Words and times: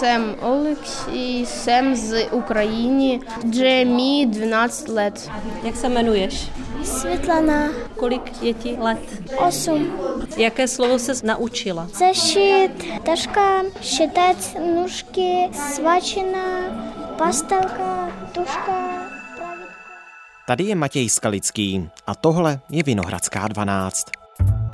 jsem 0.00 0.36
Oleksij, 0.40 1.46
jsem 1.46 1.96
z 1.96 2.28
Ukrajiny, 2.32 3.20
že 3.52 3.84
mi 3.84 4.26
12 4.26 4.88
let. 4.88 5.30
Jak 5.62 5.76
se 5.76 5.86
jmenuješ? 5.86 6.50
Světlana. 6.84 7.68
Kolik 7.96 8.42
je 8.42 8.54
ti 8.54 8.76
let? 8.80 8.98
Osm. 9.36 9.92
Jaké 10.36 10.68
slovo 10.68 10.98
se 10.98 11.12
naučila? 11.26 11.88
Zešit, 11.94 12.84
taška, 13.04 13.62
šitať 13.80 14.36
nůžky, 14.74 15.48
svačina, 15.52 16.46
pastelka, 17.18 18.08
tuška. 18.32 19.06
Tady 20.46 20.64
je 20.64 20.74
Matěj 20.74 21.08
Skalický 21.08 21.88
a 22.06 22.14
tohle 22.14 22.60
je 22.70 22.82
Vinohradská 22.82 23.48
12. 23.48 24.19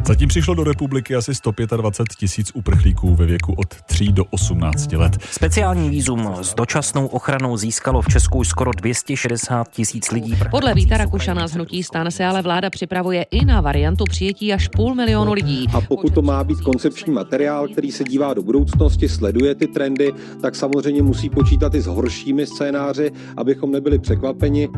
Zatím 0.06 0.28
přišlo 0.28 0.54
do 0.54 0.64
republiky 0.64 1.14
asi 1.14 1.34
125 1.34 2.16
tisíc 2.16 2.50
uprchlíků 2.54 3.14
ve 3.14 3.26
věku 3.26 3.52
od 3.52 3.74
3 3.74 4.08
do 4.12 4.24
18 4.24 4.92
let. 4.92 5.18
Speciální 5.30 5.90
výzum 5.90 6.30
s 6.42 6.54
dočasnou 6.54 7.06
ochranou 7.06 7.56
získalo 7.56 8.02
v 8.02 8.08
Česku 8.08 8.44
skoro 8.44 8.70
260 8.76 9.70
tisíc 9.70 10.10
lidí. 10.10 10.38
Podle 10.50 10.74
Víta 10.74 10.96
Rakušana 10.96 11.48
z 11.48 11.52
Hnutí 11.52 11.82
stan 11.82 12.10
se 12.10 12.24
ale 12.24 12.42
vláda 12.42 12.70
připravuje 12.70 13.22
i 13.22 13.44
na 13.44 13.60
variantu 13.60 14.04
přijetí 14.04 14.52
až 14.52 14.68
půl 14.68 14.94
milionu 14.94 15.32
lidí. 15.32 15.66
A 15.74 15.80
pokud 15.80 16.14
to 16.14 16.22
má 16.22 16.44
být 16.44 16.60
koncepční 16.60 17.12
materiál, 17.12 17.68
který 17.68 17.92
se 17.92 18.04
dívá 18.04 18.34
do 18.34 18.42
budoucnosti, 18.42 19.08
sleduje 19.08 19.54
ty 19.54 19.66
trendy, 19.66 20.12
tak 20.42 20.54
samozřejmě 20.54 21.02
musí 21.02 21.30
počítat 21.30 21.74
i 21.74 21.80
s 21.80 21.86
horšími 21.86 22.46
scénáři, 22.46 23.10
abychom 23.36 23.72
nebyli 23.72 23.98
překvapeni. 23.98 24.68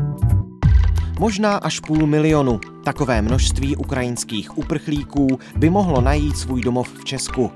Možná 1.19 1.57
až 1.57 1.79
půl 1.79 2.07
milionu. 2.07 2.59
Takové 2.83 3.21
množství 3.21 3.75
ukrajinských 3.75 4.57
uprchlíků 4.57 5.39
by 5.55 5.69
mohlo 5.69 6.01
najít 6.01 6.37
svůj 6.37 6.61
domov 6.61 6.93
v 6.93 7.05
Česku. 7.05 7.51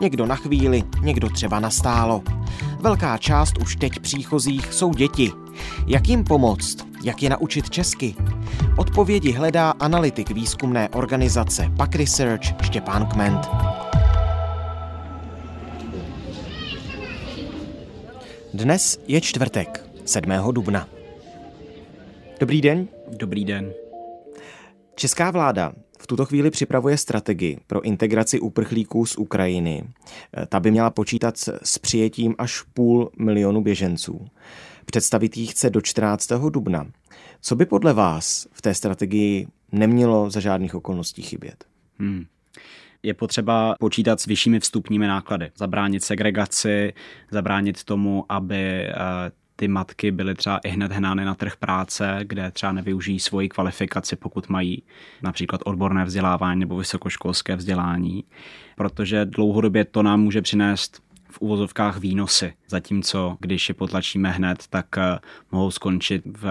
Někdo 0.00 0.26
na 0.26 0.36
chvíli, 0.36 0.84
někdo 1.02 1.28
třeba 1.28 1.60
na 1.60 1.70
stálo. 1.70 2.22
Velká 2.80 3.18
část 3.18 3.58
už 3.58 3.76
teď 3.76 3.98
příchozích 3.98 4.72
jsou 4.72 4.90
děti. 4.94 5.32
Jak 5.86 6.08
jim 6.08 6.24
pomoct? 6.24 6.76
Jak 7.02 7.22
je 7.22 7.30
naučit 7.30 7.70
česky? 7.70 8.14
Odpovědi 8.78 9.32
hledá 9.32 9.70
analytik 9.70 10.30
výzkumné 10.30 10.88
organizace 10.88 11.72
PAK 11.76 11.94
Research 11.94 12.62
Štěpán 12.62 13.06
Kment. 13.06 13.48
Dnes 18.54 18.98
je 19.08 19.20
čtvrtek, 19.20 19.90
7. 20.04 20.32
dubna. 20.52 20.95
Dobrý 22.40 22.60
den. 22.60 22.88
Dobrý 23.18 23.44
den. 23.44 23.72
Česká 24.94 25.30
vláda 25.30 25.72
v 25.98 26.06
tuto 26.06 26.24
chvíli 26.24 26.50
připravuje 26.50 26.98
strategii 26.98 27.58
pro 27.66 27.80
integraci 27.80 28.40
uprchlíků 28.40 29.06
z 29.06 29.16
Ukrajiny. 29.16 29.84
Ta 30.48 30.60
by 30.60 30.70
měla 30.70 30.90
počítat 30.90 31.36
s 31.62 31.78
přijetím 31.78 32.34
až 32.38 32.62
půl 32.62 33.10
milionu 33.18 33.62
běženců. 33.62 34.26
Představit 34.84 35.36
ji 35.36 35.46
chce 35.46 35.70
do 35.70 35.80
14. 35.80 36.32
dubna. 36.50 36.86
Co 37.40 37.56
by 37.56 37.66
podle 37.66 37.92
vás 37.92 38.46
v 38.52 38.62
té 38.62 38.74
strategii 38.74 39.46
nemělo 39.72 40.30
za 40.30 40.40
žádných 40.40 40.74
okolností 40.74 41.22
chybět? 41.22 41.64
Hmm 41.98 42.26
je 43.02 43.14
potřeba 43.14 43.74
počítat 43.80 44.20
s 44.20 44.26
vyššími 44.26 44.60
vstupními 44.60 45.06
náklady, 45.06 45.50
zabránit 45.56 46.04
segregaci, 46.04 46.92
zabránit 47.30 47.84
tomu, 47.84 48.24
aby 48.28 48.86
eh, 48.86 48.94
ty 49.56 49.68
matky 49.68 50.10
byly 50.10 50.34
třeba 50.34 50.58
i 50.58 50.68
hned 50.68 50.92
hnány 50.92 51.24
na 51.24 51.34
trh 51.34 51.56
práce, 51.56 52.20
kde 52.22 52.50
třeba 52.50 52.72
nevyužijí 52.72 53.20
svoji 53.20 53.48
kvalifikaci, 53.48 54.16
pokud 54.16 54.48
mají 54.48 54.82
například 55.22 55.60
odborné 55.64 56.04
vzdělávání 56.04 56.60
nebo 56.60 56.76
vysokoškolské 56.76 57.56
vzdělání, 57.56 58.24
protože 58.76 59.24
dlouhodobě 59.24 59.84
to 59.84 60.02
nám 60.02 60.20
může 60.20 60.42
přinést 60.42 61.06
v 61.30 61.40
uvozovkách 61.40 61.98
výnosy, 61.98 62.54
zatímco 62.68 63.36
když 63.40 63.68
je 63.68 63.74
potlačíme 63.74 64.30
hned, 64.30 64.64
tak 64.70 64.98
eh, 64.98 65.18
mohou 65.52 65.70
skončit 65.70 66.22
v 66.26 66.46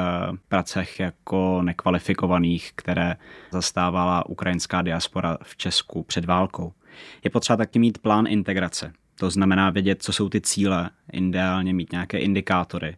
pracech 0.48 1.00
jako 1.00 1.62
nekvalifikovaných, 1.62 2.72
které 2.76 3.16
zastávala 3.52 4.30
ukrajinská 4.30 4.82
diaspora 4.82 5.38
v 5.44 5.58
Česku 5.58 6.04
před 6.04 6.26
válkou. 6.26 6.74
Je 7.24 7.30
potřeba 7.30 7.58
taky 7.58 7.80
mít 7.80 7.98
plán 7.98 8.28
integrace. 8.28 8.94
To 9.16 9.30
znamená 9.30 9.70
vědět, 9.70 10.04
co 10.04 10.14
jsou 10.14 10.30
ty 10.30 10.42
cíle, 10.42 10.90
ideálně 11.14 11.74
mít 11.74 11.92
nějaké 11.92 12.18
indikátory. 12.20 12.98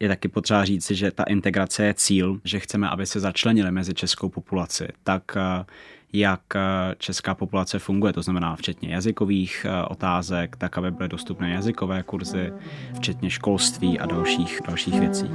Je 0.00 0.08
taky 0.08 0.28
potřeba 0.28 0.64
říci, 0.64 0.94
že 0.94 1.10
ta 1.10 1.24
integrace 1.24 1.84
je 1.84 1.94
cíl, 1.94 2.40
že 2.44 2.60
chceme, 2.60 2.88
aby 2.88 3.06
se 3.06 3.20
začlenili 3.20 3.70
mezi 3.70 3.94
českou 3.94 4.28
populaci. 4.28 4.88
Tak 5.04 5.22
eh, 5.36 5.64
jak 6.12 6.40
eh, 6.54 6.60
česká 6.98 7.34
populace 7.34 7.78
funguje, 7.78 8.12
to 8.12 8.22
znamená 8.22 8.56
včetně 8.56 8.94
jazykových 8.94 9.66
eh, 9.68 9.84
otázek, 9.84 10.56
tak 10.56 10.78
aby 10.78 10.90
byly 10.90 11.08
dostupné 11.08 11.50
jazykové 11.50 12.02
kurzy, 12.02 12.52
včetně 12.96 13.30
školství 13.30 13.98
a 13.98 14.06
dalších, 14.06 14.60
dalších 14.66 15.00
věcí. 15.00 15.30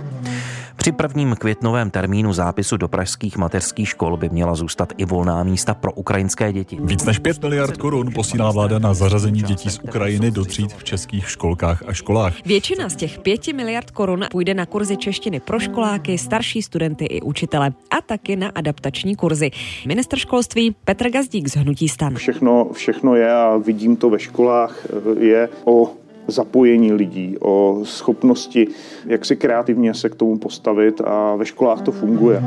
Při 0.75 0.91
prvním 0.91 1.35
květnovém 1.35 1.89
termínu 1.89 2.33
zápisu 2.33 2.77
do 2.77 2.87
pražských 2.87 3.37
mateřských 3.37 3.89
škol 3.89 4.17
by 4.17 4.29
měla 4.29 4.55
zůstat 4.55 4.93
i 4.97 5.05
volná 5.05 5.43
místa 5.43 5.73
pro 5.73 5.91
ukrajinské 5.91 6.53
děti. 6.53 6.77
Víc 6.81 7.05
než 7.05 7.19
5 7.19 7.41
miliard 7.41 7.77
korun 7.77 8.11
posílá 8.13 8.51
vláda 8.51 8.79
na 8.79 8.93
zařazení 8.93 9.41
dětí 9.41 9.69
z 9.69 9.79
Ukrajiny 9.83 10.31
do 10.31 10.45
tříd 10.45 10.73
v 10.73 10.83
českých 10.83 11.29
školkách 11.29 11.83
a 11.87 11.93
školách. 11.93 12.33
Většina 12.45 12.89
z 12.89 12.95
těch 12.95 13.19
5 13.19 13.47
miliard 13.47 13.91
korun 13.91 14.25
půjde 14.31 14.53
na 14.53 14.65
kurzy 14.65 14.97
češtiny 14.97 15.39
pro 15.39 15.59
školáky, 15.59 16.17
starší 16.17 16.61
studenty 16.61 17.05
i 17.05 17.21
učitele 17.21 17.73
a 17.91 18.01
taky 18.01 18.35
na 18.35 18.51
adaptační 18.55 19.15
kurzy. 19.15 19.51
Minister 19.87 20.19
školství 20.19 20.64
Petr 20.71 21.09
Gazdík 21.09 21.47
z 21.47 21.55
Hnutí 21.55 21.89
stan. 21.89 22.15
Všechno, 22.15 22.69
všechno 22.73 23.15
je 23.15 23.33
a 23.33 23.57
vidím 23.57 23.95
to 23.95 24.09
ve 24.09 24.19
školách, 24.19 24.87
je 25.19 25.49
o 25.65 25.91
zapojení 26.27 26.93
lidí, 26.93 27.37
o 27.39 27.81
schopnosti, 27.83 28.67
jak 29.05 29.25
si 29.25 29.35
kreativně 29.35 29.93
se 29.93 30.09
k 30.09 30.15
tomu 30.15 30.37
postavit 30.37 31.01
a 31.01 31.35
ve 31.35 31.45
školách 31.45 31.81
to 31.81 31.91
funguje. 31.91 32.43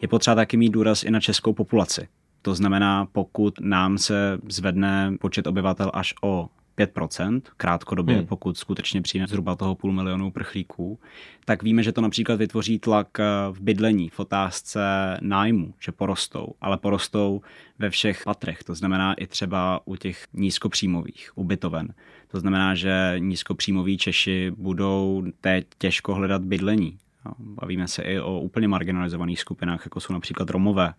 Je 0.00 0.08
potřeba 0.08 0.34
taky 0.34 0.56
mít 0.56 0.70
důraz 0.70 1.02
i 1.02 1.10
na 1.10 1.20
českou 1.20 1.52
populaci. 1.52 2.08
To 2.42 2.54
znamená, 2.54 3.06
pokud 3.12 3.54
nám 3.60 3.98
se 3.98 4.38
zvedne 4.48 5.12
počet 5.20 5.46
obyvatel 5.46 5.90
až 5.94 6.14
o 6.22 6.46
5% 6.78 7.40
krátkodobě, 7.56 8.16
hmm. 8.16 8.26
pokud 8.26 8.58
skutečně 8.58 9.02
přijde 9.02 9.26
zhruba 9.26 9.56
toho 9.56 9.74
půl 9.74 9.92
milionu 9.92 10.30
prchlíků, 10.30 10.98
tak 11.44 11.62
víme, 11.62 11.82
že 11.82 11.92
to 11.92 12.00
například 12.00 12.36
vytvoří 12.36 12.78
tlak 12.78 13.20
eh, 13.20 13.24
v 13.50 13.60
bydlení, 13.60 14.08
v 14.08 14.20
otázce 14.20 14.80
nájmu, 15.20 15.74
že 15.80 15.92
porostou, 15.92 16.54
ale 16.60 16.76
porostou 16.76 17.40
ve 17.78 17.90
všech 17.90 18.24
patrech, 18.24 18.64
to 18.64 18.74
znamená 18.74 19.14
i 19.14 19.26
třeba 19.26 19.80
u 19.84 19.96
těch 19.96 20.26
nízkopříjmových 20.32 21.30
ubytoven. 21.34 21.94
To 22.28 22.40
znamená, 22.40 22.74
že 22.74 23.14
nízkopříjmoví 23.18 23.98
Češi 23.98 24.52
budou 24.56 25.24
teď 25.40 25.66
těžko 25.78 26.14
hledat 26.14 26.42
bydlení. 26.42 26.98
Bavíme 27.38 27.88
se 27.88 28.02
i 28.02 28.20
o 28.20 28.40
úplně 28.40 28.68
marginalizovaných 28.68 29.40
skupinách, 29.40 29.80
jako 29.84 30.00
jsou 30.00 30.12
například 30.12 30.50
Romové, 30.50 30.94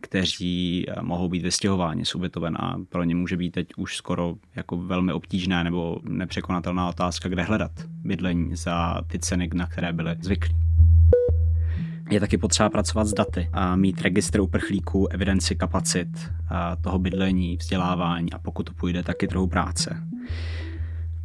kteří 0.00 0.84
eh, 0.88 1.02
mohou 1.02 1.28
být 1.28 1.42
vystěhováni 1.42 2.04
z 2.04 2.14
ubytoven 2.14 2.56
a 2.60 2.76
pro 2.88 3.04
ně 3.04 3.14
může 3.14 3.36
být 3.36 3.50
teď 3.50 3.68
už 3.76 3.96
skoro 3.96 4.34
jako 4.56 4.76
velmi 4.76 5.12
obtížné 5.12 5.64
nebo 5.64 6.00
nepřekonatelná 6.08 6.88
otázka, 6.88 7.28
kde 7.28 7.42
hledat 7.42 7.72
bydlení 7.88 8.56
za 8.56 9.00
ty 9.06 9.18
ceny, 9.18 9.50
na 9.54 9.66
které 9.66 9.92
byly 9.92 10.16
zvyklí. 10.20 10.54
Je 12.10 12.20
taky 12.20 12.38
potřeba 12.38 12.70
pracovat 12.70 13.04
s 13.04 13.14
daty 13.14 13.48
a 13.52 13.76
mít 13.76 14.02
registr 14.02 14.40
uprchlíků, 14.40 15.08
evidenci 15.08 15.56
kapacit 15.56 16.08
a 16.48 16.76
toho 16.76 16.98
bydlení, 16.98 17.56
vzdělávání 17.56 18.32
a 18.32 18.38
pokud 18.38 18.62
to 18.62 18.72
půjde, 18.72 19.02
taky 19.02 19.28
trochu 19.28 19.46
práce. 19.46 20.02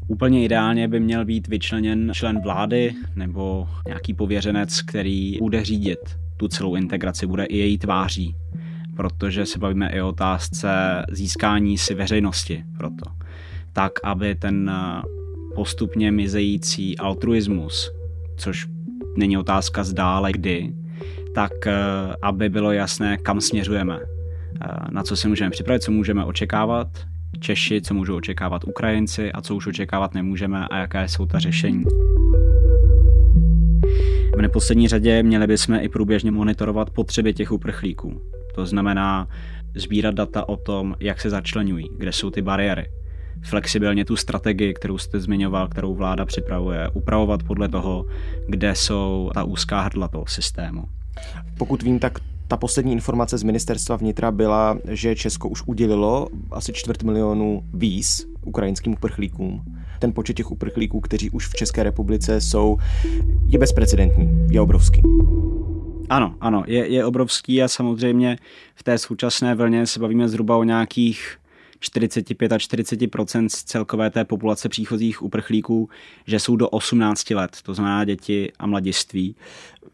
Úplně 0.08 0.46
ideálně 0.46 0.88
by 0.88 1.00
měl 1.00 1.26
být 1.26 1.48
vyčleněn 1.48 2.12
člen 2.14 2.42
vlády 2.42 2.94
nebo 3.16 3.70
nějaký 3.88 4.14
pověřenec, 4.14 4.82
který 4.82 5.38
bude 5.40 5.66
řídit 5.66 6.00
tu 6.38 6.48
celou 6.48 6.76
integraci, 6.76 7.28
bude 7.28 7.46
i 7.46 7.58
její 7.58 7.78
tváří 7.78 8.36
protože 8.96 9.46
se 9.46 9.60
bavíme 9.60 9.90
i 9.90 10.02
o 10.02 10.10
otázce 10.10 10.70
získání 11.12 11.78
si 11.78 11.94
veřejnosti 11.94 12.64
proto. 12.78 13.06
Tak, 13.74 13.92
aby 14.04 14.36
ten 14.36 14.70
eh, 14.70 15.02
postupně 15.56 16.12
mizející 16.12 16.98
altruismus, 16.98 17.92
což 18.38 18.68
není 19.18 19.38
otázka 19.38 19.84
zdá, 19.84 20.16
ale 20.16 20.32
kdy, 20.32 20.74
tak 21.36 21.68
eh, 21.68 21.74
aby 22.22 22.50
bylo 22.50 22.72
jasné, 22.72 23.18
kam 23.18 23.42
směřujeme, 23.42 24.00
eh, 24.00 24.68
na 24.92 25.04
co 25.04 25.16
se 25.16 25.28
můžeme 25.28 25.50
připravit, 25.50 25.84
co 25.84 25.92
můžeme 25.92 26.26
očekávat, 26.26 26.88
Češi, 27.40 27.82
co 27.82 27.94
můžou 27.94 28.16
očekávat 28.16 28.64
Ukrajinci 28.64 29.32
a 29.32 29.42
co 29.42 29.56
už 29.56 29.68
očekávat 29.68 30.14
nemůžeme 30.14 30.68
a 30.68 30.78
jaké 30.78 31.08
jsou 31.08 31.26
ta 31.26 31.40
řešení. 31.40 31.84
V 34.38 34.42
neposlední 34.42 34.88
řadě 34.88 35.24
měli 35.24 35.48
bychom 35.48 35.76
i 35.76 35.90
průběžně 35.90 36.32
monitorovat 36.32 36.90
potřeby 36.90 37.34
těch 37.34 37.52
uprchlíků. 37.52 38.33
To 38.56 38.66
znamená 38.66 39.28
sbírat 39.76 40.16
data 40.16 40.50
o 40.50 40.58
tom, 40.58 40.96
jak 41.00 41.22
se 41.22 41.30
začlenují, 41.30 41.90
kde 41.98 42.12
jsou 42.12 42.30
ty 42.30 42.42
bariéry. 42.42 42.86
Flexibilně 43.42 44.06
tu 44.06 44.16
strategii, 44.16 44.74
kterou 44.74 44.98
jste 44.98 45.20
zmiňoval, 45.20 45.68
kterou 45.68 45.96
vláda 45.96 46.26
připravuje, 46.26 46.90
upravovat 46.94 47.44
podle 47.44 47.70
toho, 47.70 48.06
kde 48.48 48.76
jsou 48.76 49.32
ta 49.34 49.44
úzká 49.44 49.82
hrdla 49.82 50.08
toho 50.08 50.26
systému. 50.28 50.84
Pokud 51.58 51.84
vím, 51.84 52.00
tak 52.00 52.20
Ta 52.48 52.58
poslední 52.58 52.94
informace 52.94 53.38
z 53.38 53.44
ministerstva 53.44 53.96
vnitra 53.96 54.32
byla, 54.32 54.78
že 54.90 55.16
Česko 55.16 55.50
už 55.50 55.64
udělilo 55.66 56.28
asi 56.52 56.74
čtvrt 56.74 57.04
milionu 57.04 57.64
víz 57.74 58.28
ukrajinským 58.46 58.94
uprchlíkům. 58.94 59.64
Ten 60.00 60.14
počet 60.14 60.34
těch 60.34 60.52
uprchlíků, 60.52 61.00
kteří 61.00 61.30
už 61.30 61.48
v 61.48 61.54
České 61.54 61.84
republice 61.84 62.42
jsou, 62.42 62.78
je 63.48 63.60
bezprecedentní, 63.60 64.48
je 64.50 64.62
obrovský. 64.62 65.02
Ano, 66.10 66.36
ano, 66.42 66.64
je, 66.68 66.88
je 66.88 67.06
obrovský 67.06 67.64
a 67.64 67.68
samozřejmě 67.68 68.38
v 68.76 68.84
té 68.84 68.98
současné 68.98 69.56
vlně 69.56 69.88
se 69.88 70.00
bavíme 70.00 70.30
zhruba 70.30 70.58
o 70.58 70.64
nějakých 70.64 71.38
45 71.80 72.52
a 72.52 72.58
40 72.58 73.00
z 73.48 73.64
celkové 73.64 74.10
té 74.10 74.26
populace 74.26 74.70
příchozích 74.70 75.22
uprchlíků, 75.22 75.90
že 76.28 76.40
jsou 76.40 76.56
do 76.56 76.70
18 76.70 77.30
let, 77.30 77.58
to 77.64 77.74
znamená 77.74 78.06
děti 78.06 78.52
a 78.60 78.68
mladiství. 78.68 79.36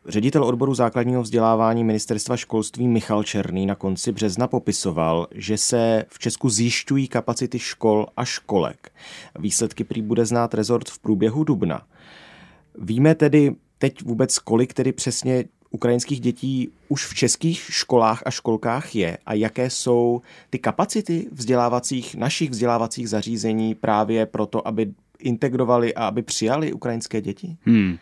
Ředitel 0.07 0.43
odboru 0.43 0.73
základního 0.73 1.21
vzdělávání 1.21 1.83
ministerstva 1.83 2.37
školství 2.37 2.87
Michal 2.87 3.23
Černý 3.23 3.65
na 3.65 3.75
konci 3.75 4.11
března 4.11 4.47
popisoval, 4.47 5.27
že 5.31 5.57
se 5.57 6.05
v 6.07 6.19
Česku 6.19 6.49
zjišťují 6.49 7.07
kapacity 7.07 7.59
škol 7.59 8.07
a 8.17 8.25
školek. 8.25 8.91
Výsledky 9.39 9.83
prý 9.83 10.01
bude 10.01 10.25
znát 10.25 10.53
rezort 10.53 10.89
v 10.89 10.99
průběhu 10.99 11.43
dubna. 11.43 11.81
Víme 12.81 13.15
tedy 13.15 13.55
teď 13.77 14.03
vůbec, 14.03 14.39
kolik 14.39 14.73
tedy 14.73 14.91
přesně 14.91 15.43
ukrajinských 15.71 16.19
dětí 16.19 16.69
už 16.87 17.05
v 17.05 17.13
českých 17.13 17.59
školách 17.59 18.23
a 18.25 18.31
školkách 18.31 18.95
je 18.95 19.17
a 19.25 19.33
jaké 19.33 19.69
jsou 19.69 20.21
ty 20.49 20.59
kapacity 20.59 21.27
vzdělávacích, 21.31 22.15
našich 22.15 22.49
vzdělávacích 22.49 23.09
zařízení 23.09 23.75
právě 23.75 24.25
proto, 24.25 24.67
aby 24.67 24.93
integrovali 25.19 25.93
a 25.95 26.07
aby 26.07 26.21
přijali 26.21 26.73
ukrajinské 26.73 27.21
děti? 27.21 27.57
Hmm. 27.65 27.97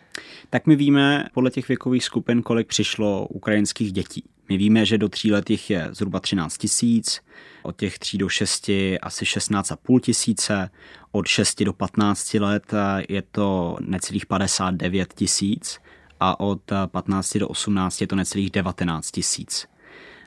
Tak 0.50 0.66
my 0.66 0.76
víme 0.76 1.24
podle 1.34 1.50
těch 1.50 1.68
věkových 1.68 2.04
skupin, 2.04 2.42
kolik 2.42 2.66
přišlo 2.66 3.26
ukrajinských 3.26 3.92
dětí. 3.92 4.24
My 4.48 4.56
víme, 4.56 4.84
že 4.84 4.98
do 4.98 5.08
tří 5.08 5.32
let 5.32 5.50
jich 5.50 5.70
je 5.70 5.88
zhruba 5.90 6.20
13 6.20 6.58
tisíc, 6.58 7.20
od 7.62 7.76
těch 7.76 7.98
3 7.98 8.18
do 8.18 8.28
6 8.28 8.70
asi 9.02 9.24
16,5 9.24 10.00
tisíce, 10.00 10.70
od 11.12 11.26
6 11.26 11.62
do 11.62 11.72
15 11.72 12.34
let 12.34 12.72
je 13.08 13.22
to 13.22 13.76
necelých 13.80 14.26
59 14.26 15.14
tisíc 15.14 15.78
a 16.20 16.40
od 16.40 16.60
15 16.86 17.36
do 17.38 17.48
18 17.48 18.00
je 18.00 18.06
to 18.06 18.16
necelých 18.16 18.50
19 18.50 19.10
tisíc. 19.10 19.66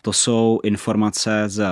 To 0.02 0.14
jsou 0.14 0.60
informace 0.64 1.44
z 1.48 1.66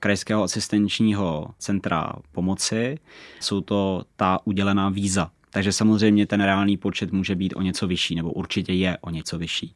Krajského 0.00 0.42
asistenčního 0.42 1.46
centra 1.58 2.12
pomoci. 2.32 2.98
Jsou 3.40 3.60
to 3.60 4.04
ta 4.16 4.38
udělená 4.44 4.88
víza. 4.88 5.30
Takže 5.50 5.72
samozřejmě 5.72 6.26
ten 6.26 6.40
reálný 6.40 6.76
počet 6.76 7.12
může 7.12 7.34
být 7.34 7.54
o 7.56 7.62
něco 7.62 7.86
vyšší, 7.86 8.14
nebo 8.14 8.32
určitě 8.32 8.72
je 8.72 8.98
o 9.00 9.10
něco 9.10 9.38
vyšší. 9.38 9.74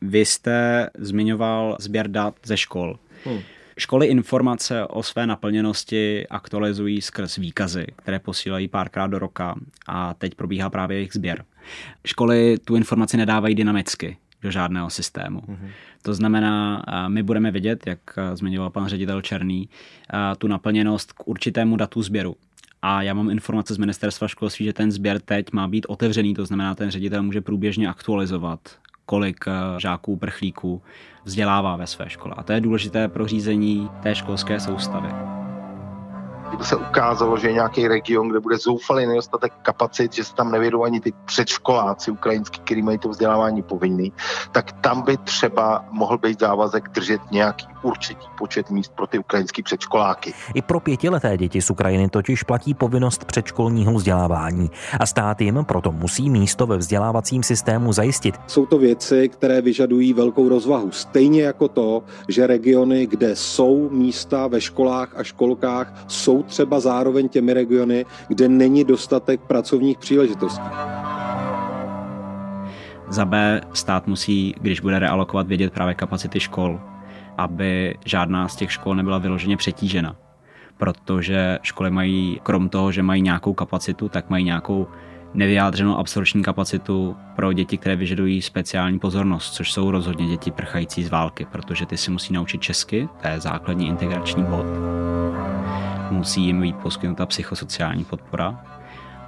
Vy 0.00 0.24
jste 0.24 0.90
zmiňoval 0.98 1.76
sběr 1.80 2.08
dat 2.08 2.34
ze 2.44 2.56
škol. 2.56 2.98
Hmm. 3.24 3.40
Školy 3.78 4.06
informace 4.06 4.86
o 4.86 5.02
své 5.02 5.26
naplněnosti 5.26 6.26
aktualizují 6.28 7.02
skrz 7.02 7.36
výkazy, 7.36 7.86
které 7.96 8.18
posílají 8.18 8.68
párkrát 8.68 9.06
do 9.06 9.18
roka 9.18 9.54
a 9.86 10.14
teď 10.14 10.34
probíhá 10.34 10.70
právě 10.70 10.96
jejich 10.96 11.12
sběr. 11.12 11.44
Školy 12.06 12.58
tu 12.64 12.76
informaci 12.76 13.16
nedávají 13.16 13.54
dynamicky 13.54 14.16
do 14.42 14.50
žádného 14.50 14.90
systému. 14.90 15.40
Mm-hmm. 15.40 15.70
To 16.02 16.14
znamená, 16.14 16.84
my 17.08 17.22
budeme 17.22 17.50
vidět, 17.50 17.86
jak 17.86 18.00
zmiňoval 18.34 18.70
pan 18.70 18.88
ředitel 18.88 19.22
Černý, 19.22 19.68
tu 20.38 20.48
naplněnost 20.48 21.12
k 21.12 21.28
určitému 21.28 21.76
datu 21.76 22.02
sběru. 22.02 22.36
A 22.82 23.02
já 23.02 23.14
mám 23.14 23.30
informace 23.30 23.74
z 23.74 23.78
ministerstva 23.78 24.28
školství, 24.28 24.64
že 24.64 24.72
ten 24.72 24.92
sběr 24.92 25.20
teď 25.20 25.52
má 25.52 25.68
být 25.68 25.86
otevřený, 25.88 26.34
to 26.34 26.46
znamená, 26.46 26.74
ten 26.74 26.90
ředitel 26.90 27.22
může 27.22 27.40
průběžně 27.40 27.88
aktualizovat, 27.88 28.60
kolik 29.06 29.44
žáků, 29.78 30.16
prchlíků 30.16 30.82
vzdělává 31.24 31.76
ve 31.76 31.86
své 31.86 32.10
škole. 32.10 32.34
A 32.36 32.42
to 32.42 32.52
je 32.52 32.60
důležité 32.60 33.08
pro 33.08 33.26
řízení 33.26 33.90
té 34.02 34.14
školské 34.14 34.60
soustavy 34.60 35.08
kdyby 36.48 36.64
se 36.64 36.76
ukázalo, 36.76 37.38
že 37.38 37.48
je 37.48 37.52
nějaký 37.52 37.88
region, 37.88 38.28
kde 38.28 38.40
bude 38.40 38.58
zoufalý 38.58 39.06
nedostatek 39.06 39.52
kapacit, 39.62 40.12
že 40.12 40.24
se 40.24 40.34
tam 40.34 40.52
nevědou 40.52 40.84
ani 40.84 41.00
ty 41.00 41.12
předškoláci 41.24 42.10
ukrajinský, 42.10 42.60
kteří 42.60 42.82
mají 42.82 42.98
to 42.98 43.08
vzdělávání 43.08 43.62
povinný, 43.62 44.12
tak 44.52 44.72
tam 44.72 45.02
by 45.02 45.16
třeba 45.16 45.84
mohl 45.90 46.18
být 46.18 46.40
závazek 46.40 46.88
držet 46.88 47.20
nějaký 47.30 47.66
určitý 47.86 48.26
počet 48.38 48.70
míst 48.70 48.92
pro 48.96 49.06
ty 49.06 49.18
ukrajinské 49.18 49.62
předškoláky. 49.62 50.32
I 50.54 50.62
pro 50.62 50.80
pětileté 50.80 51.36
děti 51.36 51.62
z 51.62 51.70
Ukrajiny 51.70 52.08
totiž 52.08 52.42
platí 52.42 52.74
povinnost 52.74 53.24
předškolního 53.24 53.92
vzdělávání 53.94 54.70
a 55.00 55.06
stát 55.06 55.40
jim 55.40 55.64
proto 55.64 55.92
musí 55.92 56.30
místo 56.30 56.66
ve 56.66 56.76
vzdělávacím 56.76 57.42
systému 57.42 57.92
zajistit. 57.92 58.34
Jsou 58.46 58.66
to 58.66 58.78
věci, 58.78 59.28
které 59.28 59.60
vyžadují 59.62 60.12
velkou 60.12 60.48
rozvahu. 60.48 60.90
Stejně 60.90 61.42
jako 61.42 61.68
to, 61.68 62.02
že 62.28 62.46
regiony, 62.46 63.06
kde 63.06 63.36
jsou 63.36 63.90
místa 63.90 64.46
ve 64.46 64.60
školách 64.60 65.16
a 65.16 65.22
školkách, 65.22 66.04
jsou 66.08 66.42
třeba 66.42 66.80
zároveň 66.80 67.28
těmi 67.28 67.52
regiony, 67.52 68.06
kde 68.28 68.48
není 68.48 68.84
dostatek 68.84 69.40
pracovních 69.40 69.98
příležitostí. 69.98 70.64
Za 73.08 73.24
B 73.24 73.60
stát 73.72 74.06
musí, 74.06 74.54
když 74.60 74.80
bude 74.80 74.98
realokovat, 74.98 75.46
vědět 75.46 75.72
právě 75.72 75.94
kapacity 75.94 76.40
škol, 76.40 76.80
aby 77.36 77.96
žádná 78.04 78.48
z 78.48 78.56
těch 78.56 78.72
škol 78.72 78.94
nebyla 78.94 79.18
vyloženě 79.18 79.56
přetížena. 79.56 80.16
Protože 80.78 81.58
školy 81.62 81.90
mají, 81.90 82.40
krom 82.42 82.68
toho, 82.68 82.92
že 82.92 83.02
mají 83.02 83.22
nějakou 83.22 83.54
kapacitu, 83.54 84.08
tak 84.08 84.30
mají 84.30 84.44
nějakou 84.44 84.86
nevyjádřenou 85.34 85.96
absorpční 85.96 86.42
kapacitu 86.42 87.16
pro 87.36 87.52
děti, 87.52 87.78
které 87.78 87.96
vyžadují 87.96 88.42
speciální 88.42 88.98
pozornost, 88.98 89.54
což 89.54 89.72
jsou 89.72 89.90
rozhodně 89.90 90.26
děti 90.26 90.50
prchající 90.50 91.04
z 91.04 91.10
války, 91.10 91.46
protože 91.52 91.86
ty 91.86 91.96
si 91.96 92.10
musí 92.10 92.32
naučit 92.32 92.60
česky, 92.60 93.08
to 93.22 93.28
je 93.28 93.40
základní 93.40 93.86
integrační 93.88 94.44
bod. 94.44 94.66
Musí 96.10 96.44
jim 96.44 96.60
být 96.60 96.76
poskytnuta 96.76 97.26
psychosociální 97.26 98.04
podpora 98.04 98.64